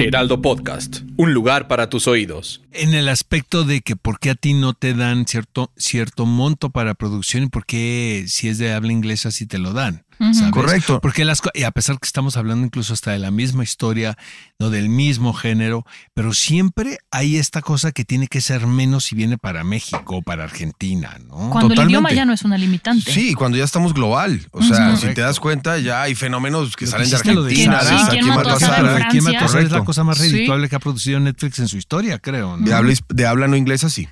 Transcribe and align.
Heraldo 0.00 0.40
Podcast, 0.40 1.00
un 1.16 1.34
lugar 1.34 1.66
para 1.66 1.90
tus 1.90 2.06
oídos. 2.06 2.62
En 2.72 2.94
el 2.94 3.08
aspecto 3.08 3.64
de 3.64 3.80
que 3.80 3.96
por 3.96 4.20
qué 4.20 4.30
a 4.30 4.36
ti 4.36 4.54
no 4.54 4.72
te 4.72 4.94
dan 4.94 5.26
cierto, 5.26 5.72
cierto 5.76 6.24
monto 6.24 6.70
para 6.70 6.94
producción 6.94 7.42
y 7.42 7.48
por 7.48 7.66
qué 7.66 8.24
si 8.28 8.48
es 8.48 8.58
de 8.58 8.72
habla 8.72 8.92
inglesa 8.92 9.32
sí 9.32 9.44
te 9.46 9.58
lo 9.58 9.72
dan. 9.72 10.04
¿Sabes? 10.18 10.50
Correcto. 10.52 11.00
Porque 11.00 11.24
las 11.24 11.40
y 11.54 11.62
a 11.62 11.70
pesar 11.70 11.98
que 11.98 12.06
estamos 12.06 12.36
hablando 12.36 12.66
incluso 12.66 12.92
hasta 12.92 13.12
de 13.12 13.18
la 13.18 13.30
misma 13.30 13.62
historia, 13.62 14.16
no 14.58 14.70
del 14.70 14.88
mismo 14.88 15.32
género, 15.32 15.84
pero 16.14 16.32
siempre 16.34 16.98
hay 17.10 17.36
esta 17.36 17.62
cosa 17.62 17.92
que 17.92 18.04
tiene 18.04 18.26
que 18.28 18.40
ser 18.40 18.66
menos 18.66 19.04
si 19.04 19.14
viene 19.14 19.38
para 19.38 19.64
México 19.64 20.16
o 20.16 20.22
para 20.22 20.44
Argentina, 20.44 21.16
¿no? 21.26 21.36
Cuando 21.50 21.58
el 21.60 21.68
Totalmente. 21.76 21.90
idioma 21.92 22.12
ya 22.12 22.24
no 22.24 22.32
es 22.32 22.42
una 22.42 22.58
limitante. 22.58 23.12
Sí, 23.12 23.34
cuando 23.34 23.56
ya 23.58 23.64
estamos 23.64 23.94
global. 23.94 24.46
O 24.52 24.62
sea, 24.62 24.96
si 24.96 25.14
te 25.14 25.20
das 25.20 25.40
cuenta, 25.40 25.78
ya 25.78 26.02
hay 26.02 26.14
fenómenos 26.14 26.76
que 26.76 26.84
Lo 26.86 26.90
salen 26.92 27.08
de 27.10 27.16
Argentina. 27.16 27.82
De 27.84 27.90
¿quién 28.10 28.22
¿quién 28.22 28.34
mató 28.34 28.50
a 28.50 28.60
Sara? 28.60 29.08
¿Quién 29.10 29.24
mató 29.24 29.44
a 29.44 29.48
Sara? 29.48 29.62
Es 29.62 29.70
la 29.70 29.84
cosa 29.84 30.04
más 30.04 30.18
Sí. 30.18 30.30
redituable 30.32 30.68
que 30.68 30.76
ha 30.76 30.80
producido 30.80 31.20
Netflix 31.20 31.58
en 31.60 31.68
su 31.68 31.76
historia, 31.76 32.18
creo. 32.18 32.56
¿no? 32.56 32.64
De 32.66 32.74
habla, 32.74 32.94
de 33.08 33.26
habla 33.26 33.48
no 33.48 33.56
inglesa, 33.56 33.88
sí. 33.88 34.08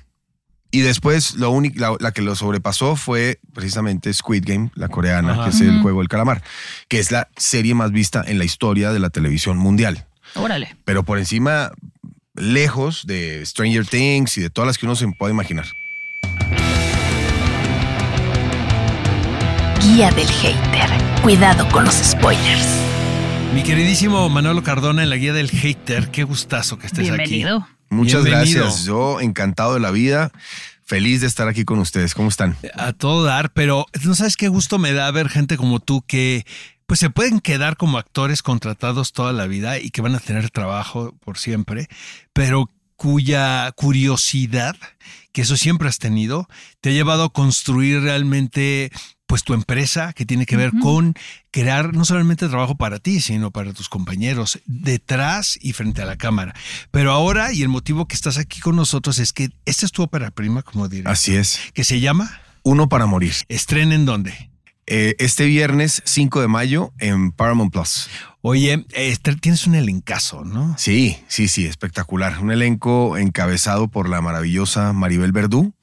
Y 0.69 0.81
después, 0.81 1.35
lo 1.35 1.49
único, 1.51 1.79
la, 1.79 1.95
la 1.99 2.11
que 2.11 2.21
lo 2.21 2.35
sobrepasó 2.35 2.95
fue 2.95 3.39
precisamente 3.53 4.13
Squid 4.13 4.43
Game, 4.45 4.69
la 4.75 4.89
coreana, 4.89 5.33
Ajá. 5.33 5.43
que 5.45 5.49
es 5.51 5.61
el 5.61 5.81
juego 5.81 5.99
del 5.99 6.09
calamar, 6.09 6.43
que 6.89 6.99
es 6.99 7.11
la 7.11 7.29
serie 7.37 7.73
más 7.73 7.91
vista 7.91 8.23
en 8.27 8.37
la 8.37 8.43
historia 8.45 8.91
de 8.91 8.99
la 8.99 9.09
televisión 9.09 9.57
mundial. 9.57 10.05
Órale. 10.35 10.75
Pero 10.83 11.03
por 11.03 11.19
encima, 11.19 11.71
lejos 12.35 13.07
de 13.07 13.45
Stranger 13.45 13.85
Things 13.85 14.37
y 14.37 14.41
de 14.41 14.49
todas 14.49 14.67
las 14.67 14.77
que 14.77 14.85
uno 14.85 14.95
se 14.95 15.07
puede 15.17 15.33
imaginar. 15.33 15.65
Guía 19.81 20.11
del 20.11 20.27
hater. 20.27 20.89
Cuidado 21.23 21.67
con 21.69 21.85
los 21.85 21.95
spoilers. 21.95 22.67
Mi 23.53 23.63
queridísimo 23.63 24.27
Manolo 24.29 24.61
Cardona 24.63 25.03
en 25.03 25.09
la 25.09 25.15
guía 25.15 25.33
del 25.33 25.49
hater, 25.49 26.09
qué 26.11 26.23
gustazo 26.23 26.77
que 26.77 26.87
estés 26.87 27.03
Bienvenido. 27.03 27.59
aquí. 27.59 27.76
Muchas 27.89 28.23
Bienvenido. 28.23 28.63
gracias. 28.63 28.85
Yo 28.85 29.19
encantado 29.21 29.73
de 29.73 29.79
la 29.79 29.91
vida, 29.91 30.31
feliz 30.83 31.21
de 31.21 31.27
estar 31.27 31.47
aquí 31.47 31.65
con 31.65 31.79
ustedes. 31.79 32.13
¿Cómo 32.13 32.29
están? 32.29 32.57
A 32.75 32.93
todo 32.93 33.23
dar, 33.23 33.51
pero 33.53 33.85
no 34.03 34.15
sabes 34.15 34.37
qué 34.37 34.47
gusto 34.47 34.79
me 34.79 34.93
da 34.93 35.09
ver 35.11 35.29
gente 35.29 35.57
como 35.57 35.79
tú 35.79 36.03
que 36.05 36.45
pues 36.85 37.01
se 37.01 37.09
pueden 37.09 37.41
quedar 37.41 37.75
como 37.75 37.97
actores 37.97 38.41
contratados 38.41 39.11
toda 39.11 39.33
la 39.33 39.45
vida 39.45 39.77
y 39.77 39.89
que 39.89 40.01
van 40.01 40.15
a 40.15 40.19
tener 40.19 40.49
trabajo 40.49 41.13
por 41.19 41.37
siempre, 41.37 41.87
pero 42.31 42.71
cuya 42.95 43.71
curiosidad, 43.73 44.75
que 45.33 45.41
eso 45.41 45.57
siempre 45.57 45.89
has 45.89 45.99
tenido, 45.99 46.47
te 46.81 46.89
ha 46.89 46.93
llevado 46.93 47.25
a 47.25 47.33
construir 47.33 48.01
realmente 48.01 48.91
pues 49.27 49.43
tu 49.43 49.53
empresa 49.53 50.13
que 50.13 50.25
tiene 50.25 50.45
que 50.45 50.55
ver 50.55 50.71
con 50.81 51.13
crear 51.51 51.93
no 51.93 52.05
solamente 52.05 52.47
trabajo 52.47 52.75
para 52.75 52.99
ti, 52.99 53.19
sino 53.19 53.51
para 53.51 53.73
tus 53.73 53.89
compañeros 53.89 54.59
detrás 54.65 55.59
y 55.61 55.73
frente 55.73 56.01
a 56.01 56.05
la 56.05 56.17
cámara. 56.17 56.55
Pero 56.91 57.11
ahora, 57.11 57.53
y 57.53 57.61
el 57.61 57.67
motivo 57.67 58.07
que 58.07 58.15
estás 58.15 58.37
aquí 58.37 58.61
con 58.61 58.77
nosotros 58.77 59.19
es 59.19 59.33
que 59.33 59.49
esta 59.65 59.85
es 59.85 59.91
tu 59.91 60.01
ópera 60.01 60.31
prima, 60.31 60.63
como 60.63 60.87
diría. 60.87 61.11
Así 61.11 61.35
es. 61.35 61.59
Que 61.73 61.83
se 61.83 61.99
llama 61.99 62.41
Uno 62.63 62.87
para 62.87 63.05
morir. 63.05 63.33
Estrena 63.49 63.95
en 63.95 64.05
dónde? 64.05 64.49
Eh, 64.89 65.15
este 65.19 65.45
viernes 65.45 66.01
5 66.05 66.39
de 66.39 66.47
mayo 66.47 66.93
en 66.97 67.33
Paramount 67.33 67.73
Plus. 67.73 68.09
Oye, 68.41 68.85
este, 68.93 69.35
tienes 69.35 69.67
un 69.67 69.75
elencazo, 69.75 70.45
¿no? 70.45 70.73
Sí, 70.77 71.17
sí, 71.27 71.49
sí, 71.49 71.65
espectacular. 71.65 72.39
Un 72.39 72.51
elenco 72.51 73.17
encabezado 73.17 73.89
por 73.89 74.07
la 74.07 74.21
maravillosa 74.21 74.93
Maribel 74.93 75.33
Verdú, 75.33 75.73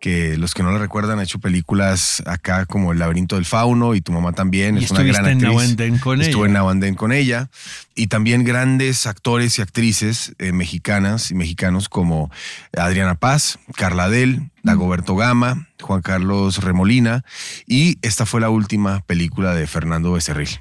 que 0.00 0.36
los 0.36 0.52
que 0.52 0.64
no 0.64 0.72
la 0.72 0.80
recuerdan 0.80 1.20
ha 1.20 1.22
hecho 1.22 1.38
películas 1.38 2.24
acá 2.26 2.66
como 2.66 2.90
El 2.90 2.98
laberinto 2.98 3.36
del 3.36 3.44
fauno 3.44 3.94
y 3.94 4.00
tu 4.00 4.10
mamá 4.10 4.32
también. 4.32 4.78
Y 4.78 4.84
es 4.84 4.90
una 4.90 5.04
gran 5.04 5.26
en 5.26 5.46
actriz. 5.46 6.00
Con 6.00 6.20
Estuve 6.20 6.48
ella. 6.48 6.70
en 6.72 6.80
Then 6.80 6.94
con 6.96 7.12
ella. 7.12 7.48
Y 7.94 8.08
también 8.08 8.42
grandes 8.42 9.06
actores 9.06 9.60
y 9.60 9.62
actrices 9.62 10.34
eh, 10.38 10.50
mexicanas 10.50 11.30
y 11.30 11.34
mexicanos 11.34 11.88
como 11.88 12.32
Adriana 12.76 13.14
Paz, 13.14 13.60
Carla 13.76 14.08
Del, 14.08 14.49
Dagoberto 14.62 15.16
Gama, 15.16 15.68
Juan 15.80 16.02
Carlos 16.02 16.62
Remolina. 16.62 17.24
Y 17.66 17.98
esta 18.02 18.26
fue 18.26 18.40
la 18.40 18.50
última 18.50 19.00
película 19.06 19.54
de 19.54 19.66
Fernando 19.66 20.12
Becerril. 20.12 20.60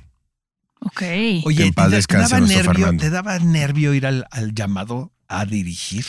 Ok. 0.82 1.02
Oye, 1.46 1.58
Que 1.58 1.66
en 1.66 1.74
paz 1.74 2.08
¿te, 2.08 2.18
daba 2.18 2.40
nervio, 2.40 2.64
Fernando. 2.64 3.02
¿te 3.02 3.09
daba 3.09 3.40
nervio 3.40 3.94
ir 3.94 4.06
al, 4.06 4.28
al 4.32 4.54
llamado 4.54 5.12
a 5.28 5.46
dirigir? 5.46 6.06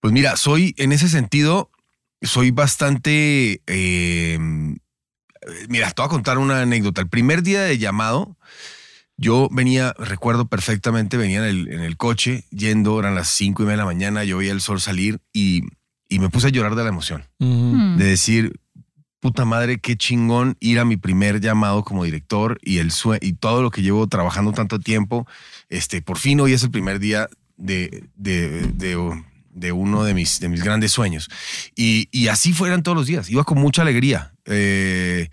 Pues 0.00 0.12
mira, 0.12 0.36
soy 0.36 0.74
en 0.78 0.92
ese 0.92 1.08
sentido, 1.08 1.70
soy 2.22 2.50
bastante... 2.52 3.62
eh, 3.66 4.38
mira, 5.68 5.90
te 5.90 6.02
voy 6.02 6.06
a 6.06 6.10
contar 6.10 6.38
una 6.38 6.62
anécdota. 6.62 7.00
El 7.00 7.08
primer 7.08 7.42
día 7.42 7.62
de 7.62 7.78
llamado, 7.78 8.36
yo 9.16 9.48
venía, 9.50 9.94
recuerdo 9.98 10.48
perfectamente, 10.48 11.16
venía 11.16 11.38
en 11.38 11.44
el, 11.44 11.72
en 11.72 11.80
el 11.80 11.96
coche 11.96 12.44
yendo, 12.50 12.98
eran 12.98 13.14
las 13.14 13.28
cinco 13.28 13.62
y 13.62 13.66
media 13.66 13.78
de 13.78 13.82
la 13.82 13.86
mañana, 13.86 14.24
yo 14.24 14.38
veía 14.38 14.52
el 14.52 14.60
sol 14.60 14.80
salir 14.80 15.20
y, 15.32 15.62
y 16.08 16.18
me 16.18 16.28
puse 16.30 16.46
a 16.48 16.50
llorar 16.50 16.74
de 16.74 16.82
la 16.82 16.88
emoción. 16.88 17.24
De 17.98 18.04
decir, 18.04 18.60
puta 19.20 19.44
madre, 19.44 19.78
qué 19.78 19.96
chingón 19.96 20.56
ir 20.60 20.78
a 20.78 20.84
mi 20.84 20.96
primer 20.96 21.40
llamado 21.40 21.82
como 21.84 22.04
director 22.04 22.58
y, 22.62 22.78
el 22.78 22.90
sue- 22.92 23.18
y 23.22 23.32
todo 23.32 23.62
lo 23.62 23.70
que 23.70 23.82
llevo 23.82 24.06
trabajando 24.06 24.52
tanto 24.52 24.78
tiempo. 24.78 25.26
Este, 25.68 26.02
por 26.02 26.18
fin 26.18 26.40
hoy 26.40 26.52
es 26.52 26.62
el 26.62 26.70
primer 26.70 26.98
día 27.00 27.28
de, 27.56 28.04
de, 28.14 28.68
de- 28.72 29.22
de 29.50 29.72
uno 29.72 30.04
de 30.04 30.12
mis, 30.12 30.38
de 30.38 30.50
mis 30.50 30.62
grandes 30.62 30.92
sueños. 30.92 31.28
Y, 31.74 32.08
y 32.12 32.28
así 32.28 32.52
fueran 32.52 32.82
todos 32.82 32.96
los 32.96 33.06
días. 33.06 33.30
Iba 33.30 33.42
con 33.44 33.58
mucha 33.58 33.80
alegría. 33.82 34.34
Eh, 34.44 35.28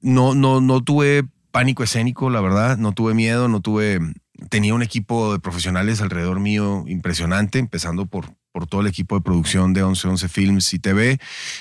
no, 0.00 0.34
no, 0.34 0.62
no 0.62 0.82
tuve 0.82 1.24
pánico 1.50 1.82
escénico, 1.84 2.30
la 2.30 2.40
verdad. 2.40 2.78
No 2.78 2.92
tuve 2.92 3.12
miedo, 3.12 3.48
no 3.48 3.60
tuve. 3.60 4.00
Tenía 4.48 4.74
un 4.74 4.82
equipo 4.82 5.32
de 5.34 5.40
profesionales 5.40 6.00
alrededor 6.00 6.40
mío 6.40 6.84
impresionante, 6.88 7.58
empezando 7.58 8.06
por, 8.06 8.34
por 8.54 8.68
todo 8.68 8.82
el 8.82 8.86
equipo 8.86 9.16
de 9.16 9.20
producción 9.20 9.74
de 9.74 9.82
1111 9.82 10.28
Films 10.28 10.72
y 10.74 10.78
TV. 10.78 11.18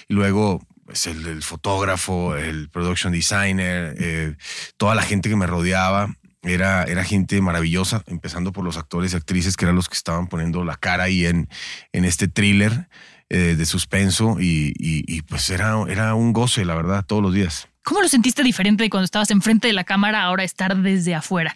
Y 0.07 0.13
luego 0.13 0.61
pues, 0.85 1.07
el, 1.07 1.41
fotógrafo, 1.41 2.37
el 2.37 2.69
production 2.69 3.11
designer, 3.11 3.95
eh, 3.99 4.35
toda 4.77 4.93
la 4.93 5.01
gente 5.01 5.27
que 5.27 5.35
me 5.35 5.47
rodeaba. 5.47 6.15
Era, 6.45 6.83
era 6.83 7.05
gente 7.05 7.39
maravillosa, 7.41 8.03
empezando 8.05 8.51
por 8.51 8.65
los 8.65 8.75
actores 8.75 9.13
y 9.13 9.15
actrices 9.15 9.55
que 9.55 9.63
eran 9.63 9.75
los 9.77 9.87
que 9.87 9.95
estaban 9.95 10.27
poniendo 10.27 10.65
la 10.65 10.75
cara 10.75 11.05
ahí 11.05 11.25
en, 11.25 11.47
en 11.93 12.03
este 12.03 12.27
thriller 12.27 12.89
eh, 13.29 13.55
de 13.57 13.65
suspenso 13.65 14.35
y, 14.41 14.73
y- 14.77 15.21
pues 15.21 15.49
era, 15.49 15.75
era 15.87 16.13
un 16.15 16.33
goce, 16.33 16.65
la 16.65 16.75
verdad, 16.75 17.05
todos 17.05 17.23
los 17.23 17.33
días. 17.33 17.69
¿Cómo 17.83 18.01
lo 18.01 18.09
sentiste 18.09 18.43
diferente 18.43 18.83
de 18.83 18.89
cuando 18.89 19.05
estabas 19.05 19.31
enfrente 19.31 19.67
de 19.67 19.73
la 19.73 19.85
cámara 19.85 20.21
ahora 20.21 20.43
estar 20.43 20.75
desde 20.75 21.15
afuera? 21.15 21.55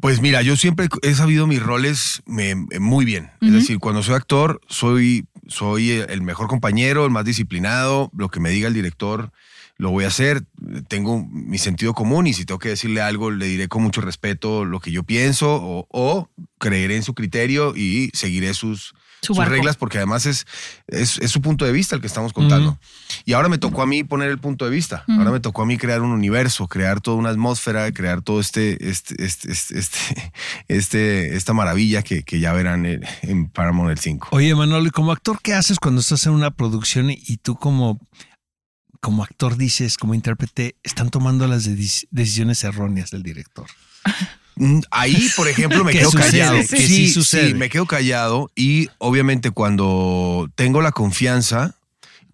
Pues 0.00 0.20
mira, 0.20 0.40
yo 0.42 0.56
siempre 0.56 0.88
he 1.02 1.14
sabido 1.14 1.46
mis 1.46 1.62
roles 1.62 2.22
me- 2.26 2.54
muy 2.78 3.04
bien. 3.04 3.30
Es 3.40 3.52
decir, 3.52 3.78
cuando 3.78 4.02
soy 4.02 4.14
actor, 4.14 4.60
soy, 4.68 5.26
soy 5.48 5.90
el 5.90 6.22
mejor 6.22 6.46
compañero, 6.46 7.04
el 7.04 7.10
más 7.10 7.24
disciplinado. 7.24 8.10
Lo 8.16 8.28
que 8.28 8.40
me 8.40 8.50
diga 8.50 8.68
el 8.68 8.74
director, 8.74 9.32
lo 9.76 9.90
voy 9.90 10.04
a 10.04 10.08
hacer. 10.08 10.44
Tengo 10.88 11.26
mi 11.30 11.58
sentido 11.58 11.92
común 11.92 12.26
y 12.26 12.34
si 12.34 12.44
tengo 12.44 12.58
que 12.58 12.68
decirle 12.70 13.00
algo, 13.02 13.30
le 13.30 13.46
diré 13.46 13.68
con 13.68 13.82
mucho 13.82 14.00
respeto 14.00 14.64
lo 14.64 14.78
que 14.80 14.92
yo 14.92 15.02
pienso 15.02 15.54
o, 15.56 15.86
o 15.90 16.30
creeré 16.58 16.96
en 16.96 17.02
su 17.02 17.14
criterio 17.14 17.74
y 17.76 18.10
seguiré 18.14 18.54
sus, 18.54 18.88
Su 18.88 18.94
sus 19.22 19.36
barco. 19.36 19.52
reglas 19.52 19.76
porque 19.76 19.98
además 19.98 20.24
es, 20.26 20.46
es, 20.86 21.18
es 21.18 21.30
su 21.30 21.40
punto 21.42 21.64
de 21.64 21.72
vista 21.72 21.94
el 21.94 22.00
que 22.00 22.06
estamos 22.06 22.32
contando. 22.32 22.78
Y 23.24 23.34
ahora 23.34 23.48
me 23.48 23.58
tocó 23.58 23.82
a 23.82 23.86
mí 23.86 24.02
poner 24.04 24.30
el 24.30 24.38
punto 24.38 24.64
de 24.64 24.70
vista. 24.70 25.04
Ahora 25.08 25.30
me 25.30 25.40
tocó 25.40 25.62
a 25.62 25.66
mí 25.66 25.76
crear 25.76 26.00
un 26.02 26.10
universo, 26.12 26.66
crear 26.68 27.00
toda 27.00 27.16
una 27.18 27.28
atmósfera, 27.30 27.92
crear 27.92 28.22
todo 28.22 28.40
este, 28.40 28.88
este, 28.88 29.22
este, 29.24 29.52
este, 29.52 29.78
este, 29.78 30.32
este- 30.68 31.36
esta 31.36 31.52
maravilla 31.52 32.02
que, 32.02 32.22
que 32.22 32.40
ya 32.40 32.52
verán 32.52 32.86
en, 32.86 33.02
en 33.22 33.48
Paramount 33.48 33.90
el 33.90 33.98
5. 33.98 34.28
Oye, 34.32 34.54
Manolo, 34.54 34.86
¿y 34.86 34.90
como 34.90 35.12
actor 35.12 35.38
qué 35.42 35.54
haces 35.54 35.78
cuando 35.78 36.00
estás 36.00 36.24
en 36.26 36.32
una 36.32 36.50
producción 36.50 37.10
y, 37.10 37.36
tú 37.38 37.56
como, 37.56 38.00
como 39.00 39.22
actor 39.22 39.56
dices, 39.56 39.96
como 39.96 40.14
intérprete, 40.14 40.76
están 40.82 41.10
tomando 41.10 41.46
las 41.46 41.68
deci- 41.68 42.06
decisiones 42.10 42.64
erróneas 42.64 43.10
del 43.10 43.22
director? 43.22 43.66
Mm, 44.60 44.80
Ahí, 44.90 45.30
por 45.36 45.48
ejemplo, 45.48 45.84
me 45.84 45.92
Que 45.92 45.98
quedo 46.00 46.10
sucede, 46.10 46.30
callado. 46.30 46.58
que 46.58 46.86
sí 46.86 47.08
sucede. 47.08 47.54
me 47.54 47.68
quedo 47.70 47.86
callado 47.86 48.50
y 48.54 48.88
obviamente 48.98 49.50
cuando 49.50 50.50
tengo 50.54 50.82
la 50.82 50.92
confianza, 50.92 51.76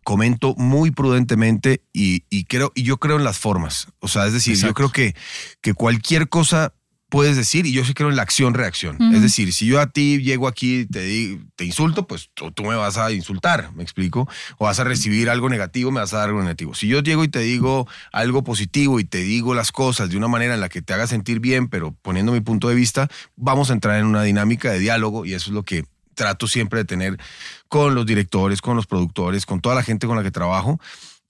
comento 0.03 0.55
muy 0.57 0.91
prudentemente 0.91 1.83
y, 1.93 2.25
y 2.31 2.45
creo, 2.45 2.73
y 2.75 2.83
yo 2.83 2.97
creo 2.99 3.17
en 3.17 3.25
las 3.25 3.39
formas. 3.39 3.89
O 4.01 4.09
sea, 4.09 4.27
es 4.27 4.33
decir, 4.33 4.57
yo 4.57 4.75
creo 4.75 4.91
que, 4.91 5.15
que 5.61 5.73
cualquier 5.75 6.29
cosa 6.29 6.73
puedes 7.09 7.37
decir 7.37 7.67
y 7.67 7.73
yo 7.73 7.85
sí 7.85 7.95
creo 7.95 8.11
en 8.11 8.17
la 8.17 8.23
acción-reacción. 8.23 9.15
Es 9.15 9.23
decir, 9.23 9.53
si 9.53 9.67
yo 9.67 9.81
a 9.81 9.87
ti 9.87 10.19
llego 10.23 10.49
aquí 10.49 10.81
y 10.81 10.87
te, 10.87 11.39
te 11.55 11.65
insulto, 11.65 12.07
pues 12.07 12.31
tú, 12.35 12.51
tú 12.51 12.65
me 12.65 12.75
vas 12.75 12.99
a 12.99 13.13
insultar, 13.13 13.73
¿me 13.75 13.83
explico? 13.83 14.29
O 14.59 14.65
vas 14.65 14.81
a 14.81 14.85
recibir 14.85 15.31
algo 15.31 15.49
negativo, 15.49 15.91
me 15.91 16.01
vas 16.01 16.13
a 16.15 16.19
dar 16.19 16.29
algo 16.29 16.43
negativo. 16.43 16.75
Si 16.75 16.89
yo 16.89 17.01
llego 17.01 17.23
y 17.25 17.29
te 17.29 17.41
digo 17.41 17.87
algo 18.13 18.43
positivo 18.43 18.99
y 19.01 19.05
te 19.05 19.19
digo 19.19 19.55
las 19.55 19.73
cosas 19.73 20.11
de 20.11 20.17
una 20.17 20.29
manera 20.29 20.55
en 20.55 20.61
la 20.61 20.69
que 20.69 20.83
te 20.83 20.95
haga 20.95 21.07
sentir 21.07 21.41
bien, 21.41 21.69
pero 21.69 21.93
poniendo 22.03 22.33
mi 22.33 22.41
punto 22.41 22.69
de 22.69 22.75
vista, 22.75 23.09
vamos 23.37 23.71
a 23.71 23.75
entrar 23.75 23.99
en 23.99 24.07
una 24.07 24.23
dinámica 24.23 24.71
de 24.73 24.79
diálogo 24.79 25.25
y 25.25 25.35
eso 25.35 25.51
es 25.51 25.55
lo 25.55 25.63
que 25.63 25.85
trato 26.15 26.49
siempre 26.49 26.81
de 26.81 26.85
tener 26.87 27.19
con 27.69 27.95
los 27.95 28.07
directores, 28.07 28.61
con 28.61 28.75
los 28.75 28.87
productores, 28.87 29.47
con 29.47 29.61
toda 29.61 29.75
la 29.75 29.83
gente 29.83 30.07
con 30.07 30.17
la 30.17 30.23
que 30.23 30.31
trabajo. 30.31 30.81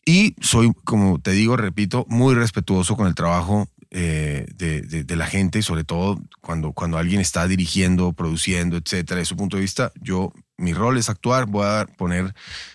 Y 0.08 0.36
soy, 0.40 0.72
como 0.84 1.18
te 1.18 1.32
digo, 1.32 1.56
repito, 1.56 2.06
muy 2.08 2.34
respetuoso 2.34 2.96
con 2.96 3.08
el 3.08 3.16
trabajo 3.16 3.68
eh, 3.98 4.44
de, 4.54 4.82
de- 4.82 5.04
de 5.04 5.16
la 5.16 5.26
gente, 5.26 5.62
sobre 5.62 5.82
todo 5.84 6.20
cuando, 6.42 6.72
cuando 6.72 6.98
alguien 6.98 7.20
está 7.22 7.48
dirigiendo, 7.48 8.12
produciendo, 8.12 8.76
etcétera. 8.76 9.20
De 9.20 9.24
su 9.24 9.36
punto 9.36 9.56
de 9.56 9.62
vista, 9.62 9.90
yo, 10.02 10.32
mi 10.58 10.74
rol 10.74 10.98
es 10.98 11.08
actuar, 11.08 11.46
voy 11.46 11.64
a 11.66 11.86
poner 11.96 12.34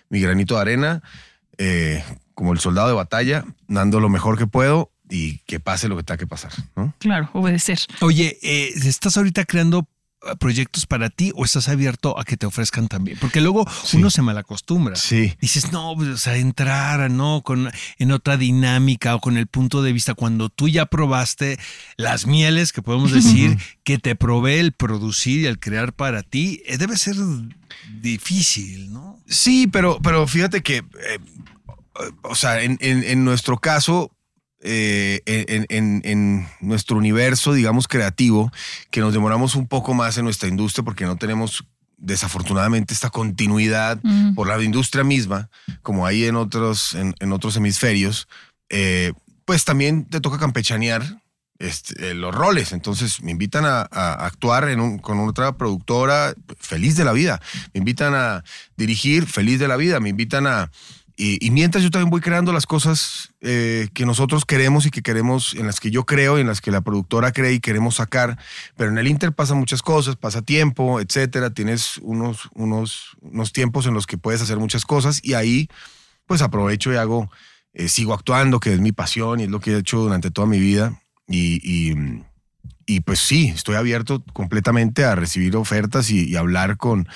mi 0.10 0.20
granito 0.20 0.56
de 0.56 0.62
arena 0.62 1.04
eh, 1.60 2.04
como 2.34 2.54
el 2.54 2.60
soldado 2.60 2.88
de 2.88 2.96
batalla, 2.96 3.46
dando 3.68 4.00
lo 4.00 4.10
mejor 4.10 4.36
que 4.38 4.48
puedo 4.48 4.92
y 5.12 5.38
que 5.46 5.60
pase 5.60 5.88
lo 5.90 5.96
que 5.98 6.04
tenga 6.04 6.18
que 6.18 6.26
pasar. 6.26 6.52
¿no? 6.76 6.96
Claro, 6.98 7.30
obedecer. 7.34 7.78
Oye, 8.00 8.40
eh, 8.42 8.72
¿estás 8.76 9.16
ahorita 9.18 9.46
creando 9.46 9.88
proyectos 10.40 10.86
para 10.86 11.10
ti 11.10 11.32
o 11.36 11.46
estás 11.46 11.68
abierto 11.68 12.20
a 12.20 12.24
que 12.24 12.38
te 12.38 12.46
ofrezcan 12.46 12.88
también? 12.88 13.18
Porque 13.20 13.42
luego 13.42 13.66
Sí. 13.84 13.98
uno 13.98 14.10
se 14.10 14.22
malacostumbra. 14.22 14.96
Sí. 14.96 15.34
Dices, 15.42 15.72
no, 15.72 15.94
pues, 15.96 16.10
o 16.10 16.18
sea, 16.18 16.38
entrar, 16.38 17.10
¿no? 17.10 17.42
Con, 17.44 17.72
en 17.98 18.12
otra 18.12 18.38
dinámica 18.38 19.16
o 19.16 19.20
con 19.20 19.38
el 19.38 19.48
punto 19.48 19.82
de 19.82 19.94
vista, 19.94 20.14
cuando 20.14 20.50
tú 20.50 20.68
ya 20.70 20.86
probaste 20.86 21.58
las 21.98 22.28
mieles 22.28 22.72
que 22.74 22.82
podemos 22.82 23.12
decir 23.12 23.58
que 23.84 23.98
te 23.98 24.16
provee 24.16 24.60
el 24.60 24.72
producir 24.74 25.42
y 25.42 25.46
el 25.48 25.60
crear 25.60 25.94
para 25.94 26.22
ti, 26.24 26.62
eh, 26.66 26.78
debe 26.78 26.98
ser 26.98 27.16
difícil, 28.02 28.92
¿no? 28.92 29.20
Sí, 29.28 29.68
pero, 29.68 30.00
pero 30.02 30.28
fíjate 30.28 30.62
que, 30.62 30.78
eh, 30.78 31.20
o 32.24 32.36
sea, 32.36 32.62
en, 32.64 32.78
en- 32.82 33.04
en 33.04 33.26
nuestro 33.26 33.58
caso, 33.58 34.12
eh, 34.64 35.22
en, 35.26 35.66
en- 35.70 36.02
en 36.06 36.48
nuestro 36.60 36.98
universo, 36.98 37.54
digamos, 37.54 37.88
creativo, 37.88 38.52
que 38.92 39.02
nos 39.02 39.14
demoramos 39.14 39.56
un 39.56 39.68
poco 39.68 39.94
más 39.94 40.18
en 40.18 40.26
nuestra 40.26 40.50
industria 40.50 40.84
porque 40.84 41.06
no 41.06 41.16
tenemos 41.18 41.64
desafortunadamente 41.98 42.94
esta 42.94 43.10
continuidad 43.10 44.00
Mm. 44.04 44.34
por 44.36 44.48
la 44.48 44.62
industria 44.64 45.04
misma, 45.04 45.50
como 45.82 46.06
hay 46.06 46.26
en 46.26 46.36
otros, 46.36 46.94
en, 46.96 47.14
en 47.20 47.32
otros 47.32 47.56
hemisferios, 47.58 48.28
eh, 48.70 49.14
pues 49.46 49.66
también 49.66 50.06
te 50.06 50.20
toca 50.20 50.38
campechanear 50.40 51.04
este, 51.60 52.10
eh, 52.10 52.14
los 52.16 52.34
roles. 52.34 52.72
Entonces 52.72 53.22
me 53.22 53.30
invitan 53.32 53.66
a, 53.66 53.88
a 53.92 54.26
actuar 54.26 54.68
en 54.70 54.80
un- 54.80 54.98
con 54.98 55.20
otra 55.20 55.58
productora, 55.58 56.34
feliz 56.60 56.96
de 56.98 57.06
la 57.06 57.14
vida. 57.14 57.40
Me 57.74 57.80
invitan 57.80 58.16
a 58.16 58.44
dirigir, 58.78 59.28
feliz 59.28 59.60
de 59.60 59.68
la 59.68 59.78
vida. 59.78 60.00
Me 60.00 60.10
invitan 60.10 60.48
a... 60.48 60.72
Y, 61.16 61.52
mientras 61.52 61.84
yo 61.84 61.92
también 61.92 62.10
voy 62.10 62.22
creando 62.22 62.54
las 62.54 62.66
cosas 62.66 63.34
eh, 63.42 63.90
que 63.94 64.06
nosotros 64.06 64.46
queremos 64.46 64.86
y 64.86 64.92
que 64.92 65.02
queremos, 65.02 65.54
en 65.54 65.66
las 65.66 65.80
que 65.80 65.92
yo 65.92 66.06
creo 66.06 66.38
y 66.38 66.42
en 66.42 66.48
las 66.48 66.62
que 66.62 66.72
la 66.72 66.82
productora 66.82 67.32
cree 67.32 67.54
y 67.54 67.60
queremos 67.60 67.96
sacar, 67.96 68.38
pero 68.76 68.90
en 68.90 68.98
el 68.98 69.08
Inter 69.08 69.34
pasan 69.34 69.58
muchas 69.58 69.82
cosas, 69.82 70.16
pasa 70.16 70.42
tiempo, 70.42 71.00
etcétera. 71.00 71.52
Tienes 71.52 71.98
unos, 72.00 72.50
unos, 72.54 73.18
unos 73.22 73.54
tiempos 73.54 73.86
en 73.86 73.94
los 73.94 74.08
que 74.08 74.18
puedes 74.18 74.42
hacer 74.42 74.58
muchas 74.58 74.86
cosas 74.86 75.20
y 75.24 75.34
ahí 75.34 75.70
pues 76.26 76.42
aprovecho 76.42 76.94
y 76.94 76.96
hago, 76.96 77.30
eh, 77.74 77.88
sigo 77.88 78.14
actuando, 78.14 78.60
que 78.60 78.74
es 78.74 78.80
mi 78.80 78.92
pasión 78.92 79.40
y 79.40 79.44
es 79.44 79.50
lo 79.50 79.60
que 79.60 79.74
he 79.74 79.78
hecho 79.78 80.00
durante 80.00 80.32
toda 80.32 80.48
mi 80.48 80.60
vida. 80.60 81.02
Y, 81.28 81.60
y, 81.64 82.24
y, 82.86 83.02
pues 83.02 83.20
sí, 83.20 83.50
estoy 83.50 83.76
abierto 83.76 84.24
completamente 84.34 85.04
a 85.06 85.16
recibir 85.16 85.56
ofertas 85.56 86.10
y, 86.10 86.28
y 86.28 86.36
hablar 86.36 86.78
con... 86.78 87.08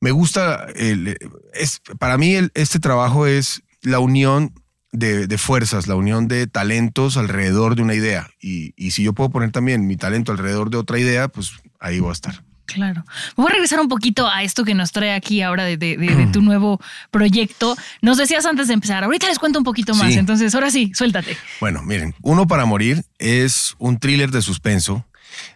Me 0.00 0.10
gusta, 0.10 0.66
el- 0.76 1.16
es, 1.52 1.80
para 1.98 2.18
mí 2.18 2.34
el- 2.34 2.50
este 2.54 2.78
trabajo 2.78 3.26
es 3.26 3.62
la 3.82 3.98
unión 3.98 4.52
de, 4.92 5.26
de 5.26 5.38
fuerzas, 5.38 5.86
la 5.86 5.94
unión 5.96 6.28
de 6.28 6.46
talentos 6.46 7.16
alrededor 7.16 7.74
de 7.76 7.82
una 7.82 7.94
idea. 7.94 8.28
Y, 8.40 8.72
y 8.76 8.92
si 8.92 9.02
yo 9.02 9.12
puedo 9.12 9.30
poner 9.30 9.50
también 9.50 9.86
mi 9.86 9.96
talento 9.96 10.32
alrededor 10.32 10.70
de 10.70 10.78
otra 10.78 10.98
idea, 10.98 11.28
pues 11.28 11.52
ahí 11.80 12.00
voy 12.00 12.10
a 12.10 12.12
estar. 12.12 12.42
Claro. 12.66 13.02
Voy 13.34 13.46
a 13.46 13.52
regresar 13.54 13.80
un 13.80 13.88
poquito 13.88 14.28
a 14.28 14.42
esto 14.42 14.62
que 14.62 14.74
nos 14.74 14.92
trae 14.92 15.14
aquí 15.14 15.40
ahora 15.40 15.64
de, 15.64 15.78
de- 15.78 15.96
de- 15.96 16.14
de 16.14 16.26
tu 16.26 16.42
nuevo 16.42 16.78
proyecto. 17.10 17.76
Nos 18.02 18.18
decías 18.18 18.44
antes 18.46 18.68
de 18.68 18.74
empezar, 18.74 19.04
ahorita 19.04 19.26
les 19.26 19.38
cuento 19.38 19.58
un 19.58 19.64
poquito 19.64 19.94
más, 19.94 20.12
Sí. 20.12 20.18
entonces 20.18 20.54
ahora 20.54 20.70
sí, 20.70 20.92
suéltate. 20.94 21.36
Bueno, 21.60 21.82
miren, 21.82 22.14
Uno 22.22 22.46
para 22.46 22.66
Morir 22.66 23.04
es 23.18 23.74
un 23.78 23.98
thriller 23.98 24.30
de 24.30 24.42
suspenso 24.42 25.04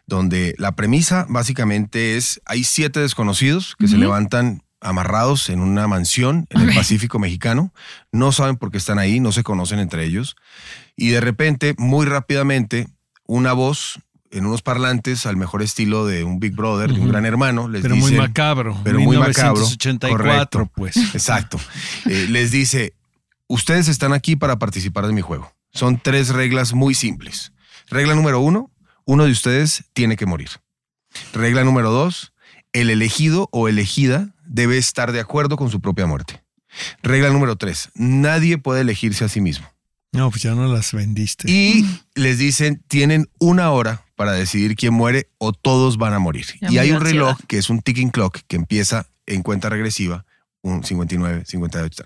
donde 0.06 0.54
la 0.58 0.72
premisa 0.72 1.26
básicamente 1.28 2.16
es, 2.16 2.40
hay 2.46 2.64
siete 2.64 3.00
desconocidos 3.00 3.76
que 3.78 3.88
se 3.88 3.98
levantan 3.98 4.62
amarrados 4.80 5.48
en 5.48 5.60
una 5.60 5.86
mansión 5.86 6.46
en 6.50 6.62
el 6.62 6.74
Pacífico 6.74 7.18
mexicano, 7.18 7.72
no 8.10 8.32
saben 8.32 8.56
por 8.56 8.70
qué 8.70 8.78
están 8.78 8.98
ahí, 8.98 9.20
no 9.20 9.32
se 9.32 9.44
conocen 9.44 9.78
entre 9.78 10.04
ellos, 10.04 10.36
y 10.96 11.08
de 11.08 11.20
repente, 11.20 11.74
muy 11.78 12.04
rápidamente, 12.06 12.88
una 13.26 13.52
voz 13.52 14.00
en 14.32 14.46
unos 14.46 14.62
parlantes 14.62 15.26
al 15.26 15.36
mejor 15.36 15.62
estilo 15.62 16.06
de 16.06 16.24
un 16.24 16.40
Big 16.40 16.54
Brother, 16.54 16.92
de 16.92 17.00
un 17.00 17.08
gran 17.08 17.26
hermano, 17.26 17.68
les 17.68 17.82
Pero 17.82 17.94
dice, 17.94 18.10
muy 18.10 18.18
macabro. 18.18 18.76
pero 18.82 18.98
muy 18.98 19.16
macabro, 19.18 19.60
1984, 19.60 20.16
correcto. 20.16 20.72
pues. 20.74 20.96
Exacto. 21.14 21.60
Eh, 22.06 22.26
les 22.30 22.50
dice, 22.50 22.94
ustedes 23.46 23.88
están 23.88 24.12
aquí 24.12 24.34
para 24.34 24.58
participar 24.58 25.06
de 25.06 25.12
mi 25.12 25.20
juego. 25.20 25.52
Son 25.70 25.98
tres 25.98 26.30
reglas 26.30 26.72
muy 26.72 26.94
simples. 26.94 27.52
Regla 27.88 28.14
número 28.14 28.40
uno, 28.40 28.70
uno 29.04 29.24
de 29.24 29.32
ustedes 29.32 29.84
tiene 29.92 30.16
que 30.16 30.26
morir. 30.26 30.50
Regla 31.32 31.64
número 31.64 31.90
dos, 31.90 32.32
el 32.72 32.90
elegido 32.90 33.48
o 33.52 33.68
elegida 33.68 34.34
debe 34.46 34.78
estar 34.78 35.12
de 35.12 35.20
acuerdo 35.20 35.56
con 35.56 35.70
su 35.70 35.80
propia 35.80 36.06
muerte. 36.06 36.42
Regla 37.02 37.30
número 37.30 37.56
tres, 37.56 37.90
nadie 37.94 38.58
puede 38.58 38.80
elegirse 38.80 39.24
a 39.24 39.28
sí 39.28 39.40
mismo. 39.40 39.66
No, 40.12 40.30
pues 40.30 40.42
ya 40.42 40.54
no 40.54 40.70
las 40.72 40.92
vendiste. 40.92 41.50
Y 41.50 41.86
les 42.14 42.38
dicen, 42.38 42.82
tienen 42.86 43.30
una 43.38 43.70
hora 43.70 44.04
para 44.14 44.32
decidir 44.32 44.76
quién 44.76 44.92
muere 44.92 45.28
o 45.38 45.52
todos 45.52 45.96
van 45.96 46.12
a 46.12 46.18
morir. 46.18 46.46
Ya 46.60 46.70
y 46.70 46.78
hay 46.78 46.90
un 46.92 47.00
reloj 47.00 47.38
que 47.48 47.58
es 47.58 47.70
un 47.70 47.80
ticking 47.80 48.10
clock 48.10 48.40
que 48.46 48.56
empieza 48.56 49.06
en 49.26 49.42
cuenta 49.42 49.70
regresiva, 49.70 50.26
un 50.60 50.84
59, 50.84 51.44
58. 51.46 52.04